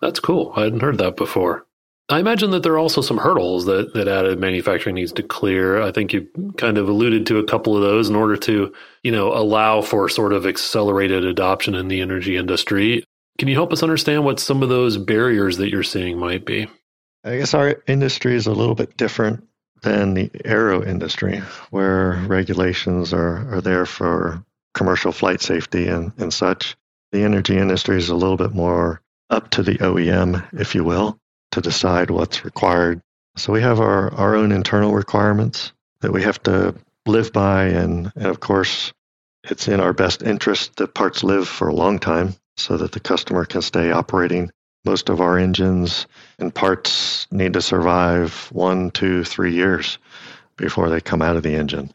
That's 0.00 0.20
cool. 0.20 0.52
I 0.56 0.64
hadn't 0.64 0.80
heard 0.80 0.98
that 0.98 1.16
before. 1.16 1.66
I 2.08 2.18
imagine 2.18 2.50
that 2.50 2.62
there 2.62 2.74
are 2.74 2.78
also 2.78 3.00
some 3.00 3.18
hurdles 3.18 3.64
that, 3.66 3.94
that 3.94 4.08
additive 4.08 4.38
manufacturing 4.38 4.96
needs 4.96 5.12
to 5.12 5.22
clear. 5.22 5.80
I 5.80 5.92
think 5.92 6.12
you 6.12 6.28
kind 6.58 6.76
of 6.76 6.88
alluded 6.88 7.26
to 7.26 7.38
a 7.38 7.46
couple 7.46 7.76
of 7.76 7.82
those 7.82 8.08
in 8.08 8.16
order 8.16 8.36
to, 8.36 8.72
you 9.02 9.12
know, 9.12 9.32
allow 9.32 9.80
for 9.80 10.08
sort 10.08 10.32
of 10.32 10.44
accelerated 10.44 11.24
adoption 11.24 11.74
in 11.74 11.88
the 11.88 12.00
energy 12.00 12.36
industry. 12.36 13.04
Can 13.38 13.48
you 13.48 13.54
help 13.54 13.72
us 13.72 13.82
understand 13.82 14.24
what 14.24 14.40
some 14.40 14.62
of 14.62 14.68
those 14.68 14.98
barriers 14.98 15.56
that 15.56 15.70
you're 15.70 15.82
seeing 15.82 16.18
might 16.18 16.44
be? 16.44 16.68
I 17.24 17.38
guess 17.38 17.54
our 17.54 17.82
industry 17.86 18.34
is 18.34 18.46
a 18.46 18.52
little 18.52 18.74
bit 18.74 18.96
different 18.96 19.46
than 19.82 20.14
the 20.14 20.30
aero 20.44 20.84
industry, 20.84 21.40
where 21.70 22.22
regulations 22.26 23.12
are, 23.12 23.54
are 23.54 23.60
there 23.60 23.86
for 23.86 24.44
commercial 24.74 25.12
flight 25.12 25.40
safety 25.40 25.88
and, 25.88 26.12
and 26.18 26.32
such. 26.32 26.76
The 27.12 27.22
energy 27.22 27.56
industry 27.56 27.98
is 27.98 28.08
a 28.08 28.16
little 28.16 28.36
bit 28.36 28.54
more 28.54 29.00
up 29.30 29.50
to 29.50 29.62
the 29.62 29.78
OEM, 29.78 30.46
if 30.58 30.74
you 30.74 30.84
will, 30.84 31.18
to 31.52 31.60
decide 31.60 32.10
what's 32.10 32.44
required. 32.44 33.00
So 33.36 33.52
we 33.52 33.62
have 33.62 33.80
our, 33.80 34.12
our 34.14 34.34
own 34.34 34.52
internal 34.52 34.92
requirements 34.92 35.72
that 36.00 36.12
we 36.12 36.22
have 36.22 36.42
to 36.44 36.74
live 37.06 37.32
by. 37.32 37.64
And, 37.64 38.12
and 38.14 38.26
of 38.26 38.40
course, 38.40 38.92
it's 39.44 39.68
in 39.68 39.80
our 39.80 39.92
best 39.92 40.22
interest 40.22 40.76
that 40.76 40.94
parts 40.94 41.24
live 41.24 41.48
for 41.48 41.68
a 41.68 41.74
long 41.74 41.98
time 41.98 42.34
so 42.56 42.76
that 42.76 42.92
the 42.92 43.00
customer 43.00 43.44
can 43.44 43.62
stay 43.62 43.90
operating. 43.90 44.50
Most 44.84 45.08
of 45.08 45.20
our 45.20 45.38
engines 45.38 46.06
and 46.38 46.54
parts 46.54 47.26
need 47.30 47.54
to 47.54 47.62
survive 47.62 48.48
one, 48.52 48.90
two, 48.90 49.24
three 49.24 49.54
years 49.54 49.98
before 50.56 50.90
they 50.90 51.00
come 51.00 51.22
out 51.22 51.36
of 51.36 51.42
the 51.42 51.54
engine. 51.54 51.92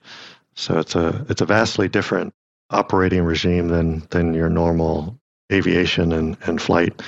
So 0.55 0.79
it's 0.79 0.95
a 0.95 1.25
it's 1.29 1.41
a 1.41 1.45
vastly 1.45 1.87
different 1.87 2.33
operating 2.69 3.23
regime 3.23 3.67
than 3.69 3.99
than 4.09 4.33
your 4.33 4.49
normal 4.49 5.19
aviation 5.51 6.11
and, 6.11 6.37
and 6.45 6.61
flight 6.61 7.01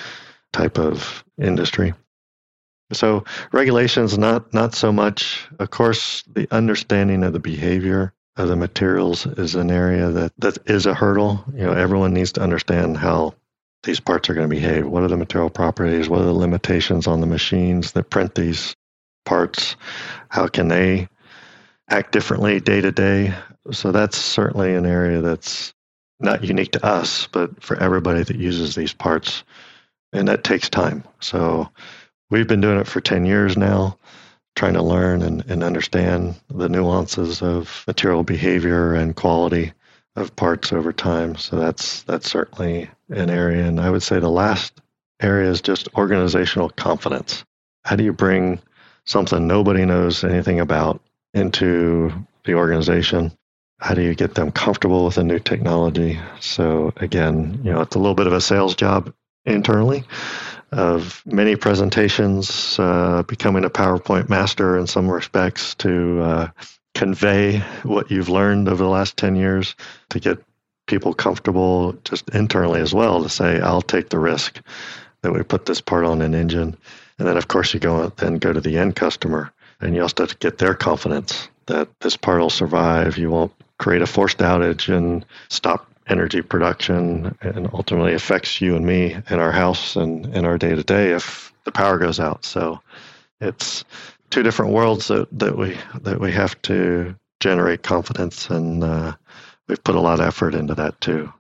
type 0.53 0.77
of 0.77 1.23
industry. 1.37 1.93
So 2.91 3.25
regulations 3.51 4.17
not 4.17 4.53
not 4.53 4.73
so 4.73 4.91
much. 4.91 5.47
Of 5.59 5.69
course, 5.69 6.23
the 6.23 6.47
understanding 6.51 7.23
of 7.23 7.33
the 7.33 7.39
behavior 7.39 8.13
of 8.35 8.47
the 8.47 8.55
materials 8.55 9.25
is 9.25 9.55
an 9.55 9.69
area 9.69 10.09
that, 10.09 10.31
that 10.37 10.57
is 10.65 10.85
a 10.85 10.93
hurdle. 10.93 11.43
You 11.53 11.65
know, 11.65 11.73
everyone 11.73 12.13
needs 12.13 12.31
to 12.33 12.41
understand 12.41 12.97
how 12.97 13.35
these 13.83 13.99
parts 13.99 14.29
are 14.29 14.33
going 14.33 14.49
to 14.49 14.55
behave. 14.55 14.87
What 14.87 15.03
are 15.03 15.09
the 15.09 15.17
material 15.17 15.49
properties? 15.49 16.09
What 16.09 16.21
are 16.21 16.25
the 16.25 16.33
limitations 16.33 17.05
on 17.05 17.19
the 17.19 17.27
machines 17.27 17.91
that 17.91 18.09
print 18.09 18.35
these 18.35 18.75
parts? 19.25 19.75
How 20.29 20.47
can 20.47 20.69
they 20.69 21.09
act 21.89 22.12
differently 22.12 22.60
day 22.60 22.81
to 22.81 22.91
day? 22.91 23.34
So 23.72 23.91
that's 23.91 24.17
certainly 24.17 24.74
an 24.75 24.86
area 24.86 25.22
that's 25.22 25.74
not 26.19 26.43
unique 26.43 26.72
to 26.72 26.86
us, 26.86 27.27
but 27.27 27.63
for 27.63 27.77
everybody 27.77 28.24
that 28.24 28.36
uses 28.36 28.75
these 28.75 28.93
parts. 28.93 29.43
And 30.12 30.27
that 30.27 30.43
takes 30.43 30.69
time. 30.69 31.03
So 31.19 31.69
we've 32.29 32.48
been 32.48 32.62
doing 32.62 32.79
it 32.79 32.88
for 32.88 33.00
10 33.00 33.25
years 33.25 33.58
now, 33.58 33.98
trying 34.55 34.74
to 34.74 34.81
learn 34.81 35.22
and, 35.22 35.43
and 35.50 35.63
understand 35.63 36.36
the 36.50 36.69
nuances 36.69 37.41
of 37.41 37.84
material 37.88 38.24
behavior 38.24 38.93
and 38.96 39.15
quality 39.15 39.74
of 40.15 40.36
parts 40.36 40.74
over 40.74 40.91
time. 40.91 41.36
So 41.36 41.58
that's 41.58 42.03
that's 42.03 42.29
certainly 42.29 42.89
an 43.10 43.29
area. 43.29 43.65
And 43.65 43.79
I 43.79 43.89
would 43.89 44.03
say 44.03 44.19
the 44.19 44.29
last 44.29 44.81
area 45.22 45.50
is 45.50 45.62
just 45.62 45.88
organizational 45.96 46.69
confidence. 46.69 47.46
How 47.86 47.96
do 47.96 48.03
you 48.03 48.13
bring 48.13 48.60
something 49.05 49.48
nobody 49.48 49.86
knows 49.86 50.24
anything 50.24 50.60
about 50.60 51.01
into 51.33 52.12
the 52.45 52.55
organization 52.55 53.31
how 53.79 53.93
do 53.93 54.01
you 54.01 54.13
get 54.13 54.36
them 54.36 54.51
comfortable 54.51 55.05
with 55.05 55.17
a 55.17 55.24
new 55.24 55.39
technology? 55.39 56.19
So 56.41 56.93
again, 56.98 57.62
you 57.63 57.71
know, 57.71 57.81
it's 57.81 57.95
a 57.95 58.00
little 58.00 58.15
bit 58.15 58.27
of 58.27 58.33
a 58.33 58.41
sales 58.41 58.75
job 58.75 59.13
internally 59.45 60.03
of 60.71 61.24
many 61.25 61.55
presentations, 61.55 62.77
uh, 62.77 63.24
becoming 63.24 63.63
a 63.63 63.69
PowerPoint 63.69 64.29
master 64.29 64.77
in 64.77 64.86
some 64.86 65.09
respects 65.09 65.75
to 65.75 66.21
uh, 66.21 66.48
convey 66.93 67.59
what 67.83 68.12
you've 68.12 68.29
learned 68.29 68.67
over 68.67 68.83
the 68.83 68.89
last 68.89 69.17
10 69.17 69.36
years 69.36 69.75
to 70.09 70.19
get 70.19 70.43
people 70.86 71.13
comfortable 71.13 71.93
just 72.03 72.29
internally 72.29 72.81
as 72.81 72.93
well 72.93 73.24
to 73.24 73.29
say, 73.29 73.59
I'll 73.62 73.81
take 73.81 74.09
the 74.09 74.19
risk 74.19 74.62
that 75.21 75.31
we 75.31 75.41
put 75.43 75.65
this 75.65 75.81
part 75.81 76.05
on 76.05 76.21
an 76.21 76.36
engine. 76.36 76.75
And 77.17 77.27
then, 77.27 77.38
of 77.38 77.48
course, 77.48 77.74
you 77.74 77.79
go 77.79 78.09
then 78.09 78.38
go 78.38 78.51
to 78.53 78.62
the 78.62 78.77
end 78.77 78.95
customer 78.95 79.51
and 79.81 79.95
you 79.95 80.01
also 80.01 80.24
have 80.24 80.29
to 80.29 80.38
get 80.38 80.57
their 80.57 80.74
confidence 80.74 81.48
that 81.67 81.88
this 82.01 82.17
part 82.17 82.41
will 82.41 82.50
survive. 82.50 83.17
You 83.17 83.29
won't 83.29 83.53
create 83.77 84.01
a 84.01 84.07
forced 84.07 84.39
outage 84.39 84.93
and 84.93 85.25
stop 85.50 85.89
energy 86.07 86.41
production 86.41 87.38
and 87.41 87.69
ultimately 87.74 88.13
affects 88.13 88.59
you 88.59 88.75
and 88.75 88.86
me 88.86 89.15
in 89.29 89.39
our 89.39 89.51
house 89.51 89.95
and 89.95 90.25
in 90.36 90.43
our 90.43 90.57
day 90.57 90.75
to 90.75 90.83
day 90.83 91.12
if 91.12 91.53
the 91.65 91.71
power 91.71 91.98
goes 91.98 92.19
out. 92.19 92.43
So 92.43 92.81
it's 93.39 93.86
two 94.31 94.43
different 94.43 94.74
worlds 94.74 95.07
that, 95.07 95.27
that 95.39 95.57
we 95.57 95.77
that 96.01 96.19
we 96.19 96.31
have 96.31 96.59
to 96.63 97.15
generate 97.39 97.83
confidence 97.83 98.50
and 98.50 98.83
uh, 98.83 99.15
we've 99.67 99.83
put 99.83 99.95
a 99.95 100.01
lot 100.01 100.19
of 100.19 100.27
effort 100.27 100.55
into 100.55 100.75
that 100.75 101.00
too. 101.00 101.31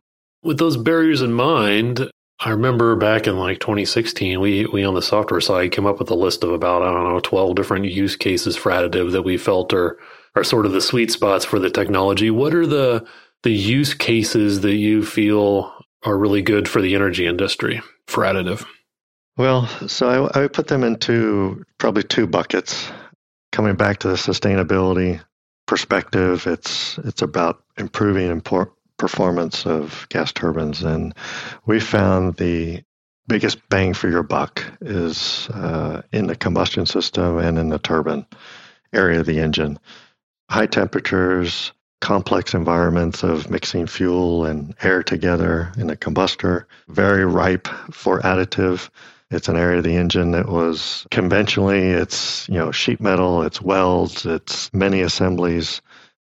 With 0.43 0.57
those 0.57 0.77
barriers 0.77 1.21
in 1.21 1.33
mind, 1.33 2.09
I 2.41 2.51
remember 2.51 2.95
back 2.95 3.27
in 3.27 3.37
like 3.37 3.59
2016, 3.59 4.39
we 4.39 4.65
we 4.65 4.83
on 4.85 4.93
the 4.93 5.01
software 5.01 5.41
side 5.41 5.71
came 5.71 5.85
up 5.85 5.99
with 5.99 6.09
a 6.09 6.15
list 6.15 6.43
of 6.43 6.51
about 6.51 6.83
I 6.83 6.91
don't 6.91 7.13
know 7.13 7.19
12 7.19 7.55
different 7.55 7.85
use 7.85 8.15
cases 8.15 8.55
for 8.55 8.71
additive 8.71 9.11
that 9.11 9.23
we 9.23 9.37
felt 9.37 9.73
are 9.73 9.97
are 10.35 10.43
sort 10.43 10.65
of 10.65 10.71
the 10.71 10.81
sweet 10.81 11.11
spots 11.11 11.43
for 11.43 11.59
the 11.59 11.69
technology. 11.69 12.31
What 12.31 12.55
are 12.55 12.65
the 12.65 13.05
the 13.43 13.51
use 13.51 13.93
cases 13.93 14.61
that 14.61 14.75
you 14.75 15.03
feel 15.03 15.73
are 16.03 16.17
really 16.17 16.41
good 16.41 16.69
for 16.69 16.81
the 16.81 16.95
energy 16.95 17.27
industry 17.27 17.81
for 18.07 18.23
additive? 18.23 18.65
Well, 19.35 19.67
so 19.87 20.29
I, 20.33 20.43
I 20.43 20.47
put 20.47 20.67
them 20.67 20.83
into 20.83 21.65
probably 21.77 22.03
two 22.03 22.27
buckets. 22.27 22.89
Coming 23.51 23.75
back 23.75 23.99
to 23.99 24.07
the 24.07 24.15
sustainability 24.15 25.21
perspective, 25.65 26.47
it's 26.47 26.97
it's 26.99 27.21
about 27.21 27.63
improving 27.77 28.29
import 28.29 28.71
performance 28.99 29.65
of 29.65 30.05
gas 30.09 30.31
turbines, 30.31 30.83
and 30.83 31.15
we 31.65 31.79
found 31.79 32.35
the 32.35 32.83
biggest 33.27 33.57
bang 33.69 33.93
for 33.93 34.09
your 34.09 34.23
buck 34.23 34.63
is 34.81 35.49
uh, 35.53 36.01
in 36.11 36.27
the 36.27 36.35
combustion 36.35 36.85
system 36.85 37.39
and 37.39 37.57
in 37.57 37.69
the 37.69 37.79
turbine 37.79 38.25
area 38.93 39.19
of 39.19 39.25
the 39.25 39.39
engine. 39.39 39.79
High 40.49 40.65
temperatures, 40.67 41.71
complex 42.01 42.53
environments 42.53 43.23
of 43.23 43.49
mixing 43.49 43.87
fuel 43.87 44.45
and 44.45 44.75
air 44.81 45.03
together 45.03 45.71
in 45.77 45.89
a 45.89 45.95
combustor, 45.95 46.65
very 46.87 47.25
ripe 47.25 47.67
for 47.91 48.19
additive. 48.21 48.89
It's 49.31 49.47
an 49.47 49.57
area 49.57 49.77
of 49.77 49.83
the 49.83 49.95
engine 49.95 50.31
that 50.31 50.49
was 50.49 51.05
conventionally 51.11 51.89
it's 51.89 52.49
you 52.49 52.55
know 52.55 52.71
sheet 52.71 52.99
metal, 52.99 53.43
it's 53.43 53.61
welds, 53.61 54.25
it's 54.25 54.73
many 54.73 55.01
assemblies 55.01 55.81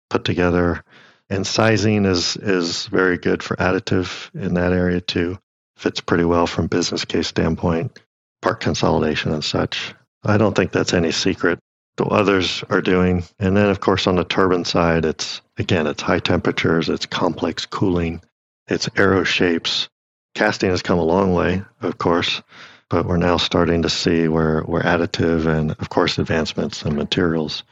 put 0.09 0.25
together, 0.25 0.83
and 1.31 1.47
sizing 1.47 2.05
is 2.05 2.37
is 2.37 2.87
very 2.87 3.19
good 3.19 3.43
for 3.43 3.57
additive 3.57 4.31
in 4.35 4.55
that 4.55 4.73
area 4.73 5.01
too. 5.01 5.39
Fits 5.77 6.01
pretty 6.01 6.25
well 6.25 6.47
from 6.47 6.69
business 6.69 7.05
case 7.05 7.29
standpoint, 7.29 7.99
part 8.43 8.61
consolidation 8.61 9.33
and 9.33 9.45
such. 9.45 9.95
I 10.25 10.39
don't 10.39 10.55
think 10.55 10.73
that's 10.73 10.95
any 10.95 11.13
secret 11.13 11.59
others 12.05 12.63
are 12.69 12.83
doing. 12.83 13.25
And 13.39 13.57
then, 13.57 13.71
of 13.71 13.81
course, 13.81 14.07
on 14.07 14.17
the 14.17 14.25
turbine 14.25 14.65
side, 14.65 15.05
it's 15.05 15.41
again, 15.57 15.87
it's 15.87 16.03
high 16.03 16.19
temperatures, 16.19 16.89
it's 16.89 17.07
complex 17.07 17.67
cooling, 17.67 18.21
it's 18.69 18.89
arrow 18.97 19.25
shapes. 19.25 19.89
Casting 20.35 20.71
has 20.71 20.83
come 20.83 20.99
a 20.99 21.05
long 21.05 21.33
way, 21.33 21.63
of 21.81 21.97
course, 21.97 22.43
but 22.91 23.07
we're 23.07 23.17
now 23.17 23.39
starting 23.39 23.83
to 23.83 23.89
see 23.89 24.29
where, 24.29 24.61
where 24.63 24.83
additive 24.83 25.47
and, 25.47 25.73
of 25.73 25.89
course, 25.89 26.19
advancements 26.19 26.85
in 26.85 26.95
materials 26.95 27.65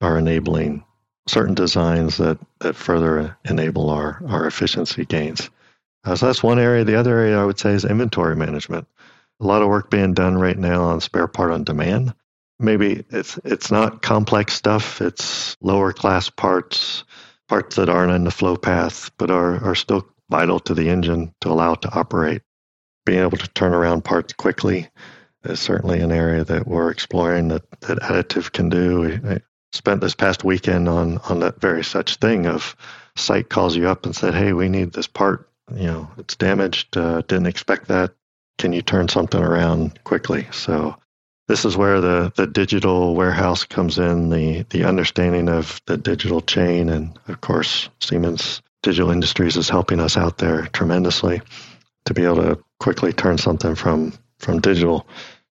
are 0.00 0.18
enabling 0.18 0.84
certain 1.26 1.54
designs 1.54 2.16
that, 2.16 2.38
that 2.60 2.76
further 2.76 3.36
enable 3.44 3.90
our, 3.90 4.22
our 4.26 4.46
efficiency 4.46 5.04
gains. 5.04 5.50
Uh, 6.04 6.16
so 6.16 6.26
that's 6.26 6.42
one 6.42 6.58
area. 6.58 6.84
The 6.84 6.98
other 6.98 7.18
area 7.18 7.40
I 7.40 7.44
would 7.44 7.58
say 7.58 7.70
is 7.72 7.84
inventory 7.84 8.36
management. 8.36 8.88
A 9.40 9.46
lot 9.46 9.62
of 9.62 9.68
work 9.68 9.90
being 9.90 10.14
done 10.14 10.36
right 10.36 10.58
now 10.58 10.82
on 10.84 11.00
spare 11.00 11.28
part 11.28 11.52
on 11.52 11.64
demand 11.64 12.14
maybe 12.62 13.04
it's 13.10 13.38
it's 13.44 13.70
not 13.70 14.00
complex 14.00 14.54
stuff. 14.54 15.00
It's 15.00 15.56
lower 15.60 15.92
class 15.92 16.30
parts, 16.30 17.04
parts 17.48 17.76
that 17.76 17.88
aren't 17.88 18.12
in 18.12 18.24
the 18.24 18.30
flow 18.30 18.56
path, 18.56 19.10
but 19.18 19.30
are, 19.30 19.62
are 19.62 19.74
still 19.74 20.06
vital 20.30 20.60
to 20.60 20.74
the 20.74 20.88
engine 20.88 21.34
to 21.42 21.50
allow 21.50 21.74
it 21.74 21.82
to 21.82 21.92
operate. 21.92 22.42
Being 23.04 23.20
able 23.20 23.38
to 23.38 23.48
turn 23.48 23.74
around 23.74 24.04
parts 24.04 24.32
quickly 24.32 24.88
is 25.44 25.60
certainly 25.60 26.00
an 26.00 26.12
area 26.12 26.44
that 26.44 26.66
we're 26.66 26.90
exploring 26.90 27.48
that, 27.48 27.68
that 27.80 27.98
additive 27.98 28.52
can 28.52 28.68
do. 28.68 29.40
Spent 29.72 30.00
this 30.00 30.14
past 30.14 30.44
weekend 30.44 30.88
on 30.88 31.18
on 31.18 31.40
that 31.40 31.60
very 31.60 31.84
such 31.84 32.16
thing 32.16 32.46
of 32.46 32.76
site 33.16 33.48
calls 33.48 33.76
you 33.76 33.88
up 33.88 34.04
and 34.04 34.14
said, 34.14 34.34
"Hey, 34.34 34.52
we 34.52 34.68
need 34.68 34.92
this 34.92 35.06
part. 35.06 35.48
You 35.74 35.86
know, 35.86 36.10
it's 36.18 36.36
damaged. 36.36 36.96
Uh, 36.96 37.22
didn't 37.22 37.46
expect 37.46 37.88
that. 37.88 38.12
Can 38.58 38.72
you 38.72 38.82
turn 38.82 39.08
something 39.08 39.42
around 39.42 40.02
quickly?" 40.04 40.46
So 40.52 40.96
this 41.48 41.64
is 41.64 41.76
where 41.76 42.00
the, 42.00 42.32
the 42.36 42.46
digital 42.46 43.14
warehouse 43.14 43.64
comes 43.64 43.98
in, 43.98 44.30
the, 44.30 44.64
the 44.70 44.84
understanding 44.84 45.48
of 45.48 45.80
the 45.86 45.96
digital 45.96 46.40
chain. 46.40 46.88
And 46.88 47.18
of 47.28 47.40
course, 47.40 47.88
Siemens 48.00 48.62
Digital 48.82 49.10
Industries 49.10 49.56
is 49.56 49.68
helping 49.68 50.00
us 50.00 50.16
out 50.16 50.38
there 50.38 50.66
tremendously 50.68 51.42
to 52.06 52.14
be 52.14 52.24
able 52.24 52.36
to 52.36 52.58
quickly 52.80 53.12
turn 53.12 53.38
something 53.38 53.74
from, 53.74 54.12
from 54.38 54.60
digital 54.60 55.06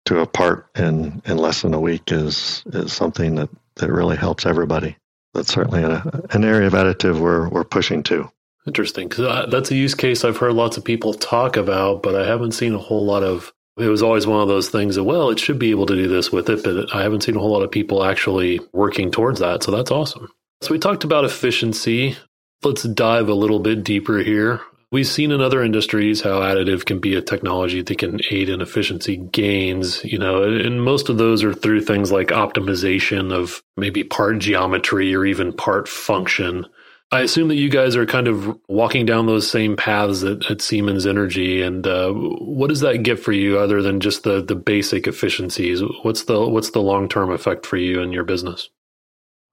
to 0.06 0.20
a 0.20 0.26
part 0.26 0.66
in, 0.76 1.22
in 1.24 1.38
less 1.38 1.62
than 1.62 1.74
a 1.74 1.80
week 1.80 2.10
is, 2.10 2.64
is 2.66 2.92
something 2.92 3.36
that, 3.36 3.48
that 3.76 3.90
really 3.90 4.16
helps 4.16 4.46
everybody. 4.46 4.96
That's 5.34 5.52
certainly 5.52 5.82
a, 5.82 6.02
an 6.30 6.44
area 6.44 6.66
of 6.66 6.74
additive 6.74 7.18
we're, 7.18 7.48
we're 7.48 7.64
pushing 7.64 8.02
to. 8.04 8.30
Interesting, 8.66 9.08
because 9.08 9.24
uh, 9.24 9.46
that's 9.46 9.70
a 9.70 9.74
use 9.74 9.94
case 9.94 10.24
I've 10.24 10.36
heard 10.36 10.54
lots 10.54 10.76
of 10.76 10.84
people 10.84 11.14
talk 11.14 11.56
about, 11.56 12.02
but 12.02 12.14
I 12.14 12.26
haven't 12.26 12.52
seen 12.52 12.74
a 12.74 12.78
whole 12.78 13.04
lot 13.04 13.22
of 13.22 13.52
it 13.78 13.88
was 13.88 14.02
always 14.02 14.26
one 14.26 14.42
of 14.42 14.48
those 14.48 14.68
things 14.68 14.96
that, 14.96 15.04
well, 15.04 15.30
it 15.30 15.38
should 15.38 15.58
be 15.58 15.70
able 15.70 15.86
to 15.86 15.94
do 15.94 16.06
this 16.06 16.30
with 16.30 16.50
it, 16.50 16.62
but 16.62 16.94
I 16.94 17.02
haven't 17.02 17.22
seen 17.22 17.36
a 17.36 17.38
whole 17.38 17.52
lot 17.52 17.62
of 17.62 17.70
people 17.70 18.04
actually 18.04 18.60
working 18.72 19.10
towards 19.10 19.40
that. 19.40 19.62
So 19.62 19.70
that's 19.70 19.90
awesome. 19.90 20.28
So 20.60 20.72
we 20.72 20.78
talked 20.78 21.04
about 21.04 21.24
efficiency. 21.24 22.16
Let's 22.62 22.82
dive 22.82 23.28
a 23.28 23.34
little 23.34 23.60
bit 23.60 23.82
deeper 23.82 24.18
here. 24.18 24.60
We've 24.92 25.06
seen 25.06 25.32
in 25.32 25.40
other 25.40 25.62
industries 25.62 26.20
how 26.20 26.40
additive 26.40 26.84
can 26.84 26.98
be 26.98 27.14
a 27.14 27.22
technology 27.22 27.80
that 27.80 27.96
can 27.96 28.20
aid 28.30 28.50
in 28.50 28.60
efficiency 28.60 29.16
gains, 29.16 30.04
you 30.04 30.18
know, 30.18 30.42
and 30.42 30.84
most 30.84 31.08
of 31.08 31.16
those 31.16 31.42
are 31.42 31.54
through 31.54 31.80
things 31.80 32.12
like 32.12 32.28
optimization 32.28 33.32
of 33.32 33.62
maybe 33.78 34.04
part 34.04 34.38
geometry 34.40 35.14
or 35.14 35.24
even 35.24 35.54
part 35.54 35.88
function. 35.88 36.66
I 37.10 37.20
assume 37.20 37.48
that 37.48 37.54
you 37.54 37.70
guys 37.70 37.96
are 37.96 38.04
kind 38.04 38.28
of 38.28 38.58
walking 38.68 39.06
down 39.06 39.24
those 39.24 39.50
same 39.50 39.76
paths 39.76 40.22
at, 40.24 40.50
at 40.50 40.60
Siemens 40.60 41.06
Energy, 41.06 41.62
and 41.62 41.86
uh, 41.86 42.12
what 42.12 42.68
does 42.68 42.80
that 42.80 43.02
get 43.02 43.18
for 43.18 43.32
you 43.32 43.58
other 43.58 43.80
than 43.80 43.98
just 43.98 44.24
the 44.24 44.42
the 44.42 44.54
basic 44.54 45.06
efficiencies? 45.06 45.82
What's 46.02 46.24
the 46.24 46.46
what's 46.46 46.70
the 46.70 46.80
long 46.80 47.08
term 47.08 47.30
effect 47.30 47.64
for 47.64 47.78
you 47.78 48.02
and 48.02 48.12
your 48.12 48.24
business? 48.24 48.68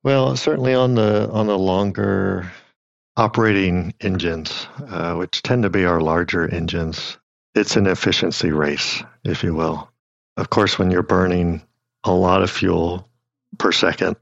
Well, 0.04 0.36
certainly 0.36 0.74
on 0.74 0.96
the 0.96 1.30
on 1.32 1.48
the 1.48 1.58
longer 1.58 2.52
operating 3.18 3.94
engines, 4.00 4.68
uh, 4.88 5.16
which 5.16 5.42
tend 5.42 5.64
to 5.64 5.70
be 5.70 5.86
our 5.86 6.02
larger 6.02 6.48
engines, 6.48 7.18
it's 7.56 7.76
an 7.76 7.88
efficiency 7.88 8.52
race, 8.52 9.04
if 9.24 9.44
you 9.44 9.54
will. 9.54 9.90
Of 10.38 10.50
course, 10.50 10.80
when 10.80 10.92
you're 10.92 11.04
burning 11.04 11.62
a 12.04 12.12
lot 12.12 12.42
of 12.42 12.50
fuel 12.50 13.10
per 13.58 13.72
second, 13.72 14.16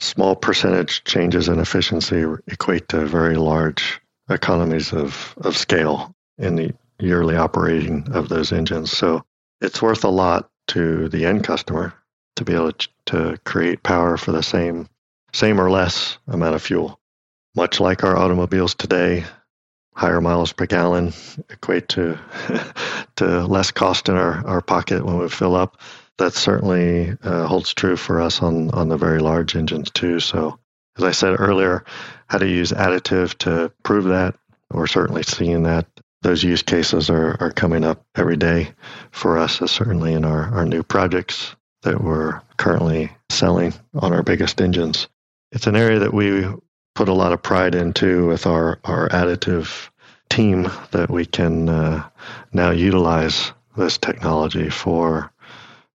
small 0.00 0.36
percentage 0.36 1.04
changes 1.04 1.48
in 1.48 1.58
efficiency 1.58 2.24
equate 2.46 2.88
to 2.88 3.04
very 3.06 3.36
large 3.36 4.00
economies 4.30 4.92
of, 4.92 5.34
of 5.38 5.56
scale 5.56 6.14
in 6.38 6.56
the 6.56 6.74
yearly 6.98 7.36
operating 7.36 8.06
of 8.12 8.28
those 8.28 8.52
engines. 8.52 8.90
So 8.90 9.24
it's 9.60 9.82
worth 9.82 10.04
a 10.04 10.08
lot 10.08 10.50
to 10.68 11.08
the 11.08 11.26
end 11.26 11.44
customer 11.44 11.94
to 12.36 12.44
be 12.44 12.54
able 12.54 12.72
to, 12.72 12.88
to 13.06 13.38
create 13.44 13.82
power 13.82 14.16
for 14.16 14.32
the 14.32 14.42
same 14.42 14.88
same 15.34 15.60
or 15.60 15.70
less 15.70 16.16
amount 16.26 16.54
of 16.54 16.62
fuel. 16.62 16.98
Much 17.58 17.80
like 17.80 18.04
our 18.04 18.16
automobiles 18.16 18.76
today, 18.76 19.24
higher 19.92 20.20
miles 20.20 20.52
per 20.52 20.64
gallon 20.64 21.12
equate 21.50 21.88
to 21.88 22.16
to 23.16 23.46
less 23.48 23.72
cost 23.72 24.08
in 24.08 24.14
our, 24.14 24.46
our 24.46 24.60
pocket 24.60 25.04
when 25.04 25.18
we 25.18 25.28
fill 25.28 25.56
up 25.56 25.80
that 26.18 26.34
certainly 26.34 27.16
uh, 27.24 27.48
holds 27.48 27.74
true 27.74 27.96
for 27.96 28.20
us 28.20 28.42
on 28.42 28.70
on 28.70 28.88
the 28.88 28.96
very 28.96 29.18
large 29.18 29.56
engines 29.56 29.90
too. 29.90 30.20
So, 30.20 30.60
as 30.98 31.02
I 31.02 31.10
said 31.10 31.34
earlier, 31.40 31.84
how 32.28 32.38
to 32.38 32.46
use 32.46 32.70
additive 32.70 33.36
to 33.38 33.72
prove 33.82 34.04
that. 34.04 34.36
We're 34.70 34.86
certainly 34.86 35.24
seeing 35.24 35.64
that 35.64 35.88
those 36.22 36.44
use 36.44 36.62
cases 36.62 37.10
are, 37.10 37.36
are 37.40 37.50
coming 37.50 37.82
up 37.82 38.04
every 38.14 38.36
day 38.36 38.70
for 39.10 39.36
us, 39.36 39.54
certainly 39.68 40.12
in 40.12 40.24
our, 40.24 40.44
our 40.54 40.64
new 40.64 40.84
projects 40.84 41.56
that 41.82 42.04
we're 42.04 42.40
currently 42.56 43.10
selling 43.30 43.74
on 43.94 44.12
our 44.12 44.22
biggest 44.22 44.60
engines. 44.60 45.08
It's 45.50 45.66
an 45.66 45.74
area 45.74 45.98
that 46.00 46.14
we 46.14 46.46
put 46.98 47.08
a 47.08 47.14
lot 47.14 47.32
of 47.32 47.40
pride 47.40 47.76
into 47.76 48.26
with 48.26 48.44
our, 48.44 48.80
our 48.82 49.08
additive 49.10 49.88
team 50.28 50.68
that 50.90 51.08
we 51.08 51.24
can 51.24 51.68
uh, 51.68 52.04
now 52.52 52.72
utilize 52.72 53.52
this 53.76 53.98
technology 53.98 54.68
for 54.68 55.30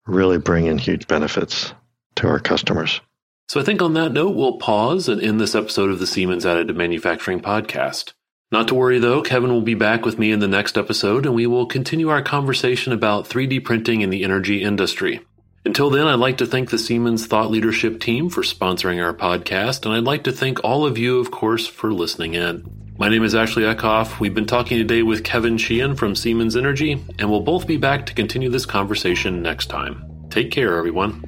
really 0.06 0.38
bring 0.38 0.66
in 0.66 0.78
huge 0.78 1.08
benefits 1.08 1.74
to 2.14 2.28
our 2.28 2.38
customers. 2.38 3.00
So 3.48 3.58
I 3.60 3.64
think 3.64 3.82
on 3.82 3.94
that 3.94 4.12
note, 4.12 4.36
we'll 4.36 4.58
pause 4.58 5.08
and 5.08 5.20
end 5.20 5.40
this 5.40 5.56
episode 5.56 5.90
of 5.90 5.98
the 5.98 6.06
Siemens 6.06 6.44
Additive 6.44 6.76
Manufacturing 6.76 7.40
Podcast. 7.40 8.12
Not 8.52 8.68
to 8.68 8.76
worry 8.76 9.00
though, 9.00 9.22
Kevin 9.22 9.50
will 9.50 9.60
be 9.60 9.74
back 9.74 10.04
with 10.04 10.20
me 10.20 10.30
in 10.30 10.38
the 10.38 10.46
next 10.46 10.78
episode 10.78 11.26
and 11.26 11.34
we 11.34 11.48
will 11.48 11.66
continue 11.66 12.10
our 12.10 12.22
conversation 12.22 12.92
about 12.92 13.28
3D 13.28 13.64
printing 13.64 14.02
in 14.02 14.10
the 14.10 14.22
energy 14.22 14.62
industry. 14.62 15.20
Until 15.64 15.90
then, 15.90 16.08
I'd 16.08 16.18
like 16.18 16.38
to 16.38 16.46
thank 16.46 16.70
the 16.70 16.78
Siemens 16.78 17.26
Thought 17.26 17.52
Leadership 17.52 18.00
team 18.00 18.30
for 18.30 18.42
sponsoring 18.42 19.00
our 19.00 19.14
podcast, 19.14 19.86
and 19.86 19.94
I'd 19.94 20.02
like 20.02 20.24
to 20.24 20.32
thank 20.32 20.64
all 20.64 20.84
of 20.84 20.98
you, 20.98 21.20
of 21.20 21.30
course, 21.30 21.68
for 21.68 21.92
listening 21.92 22.34
in. 22.34 22.64
My 22.98 23.08
name 23.08 23.22
is 23.22 23.32
Ashley 23.32 23.62
Eckhoff. 23.62 24.18
We've 24.18 24.34
been 24.34 24.46
talking 24.46 24.76
today 24.76 25.04
with 25.04 25.22
Kevin 25.22 25.58
Sheehan 25.58 25.94
from 25.94 26.16
Siemens 26.16 26.56
Energy, 26.56 27.00
and 27.16 27.30
we'll 27.30 27.42
both 27.42 27.68
be 27.68 27.76
back 27.76 28.06
to 28.06 28.14
continue 28.14 28.48
this 28.48 28.66
conversation 28.66 29.40
next 29.40 29.66
time. 29.66 30.04
Take 30.30 30.50
care, 30.50 30.76
everyone. 30.76 31.22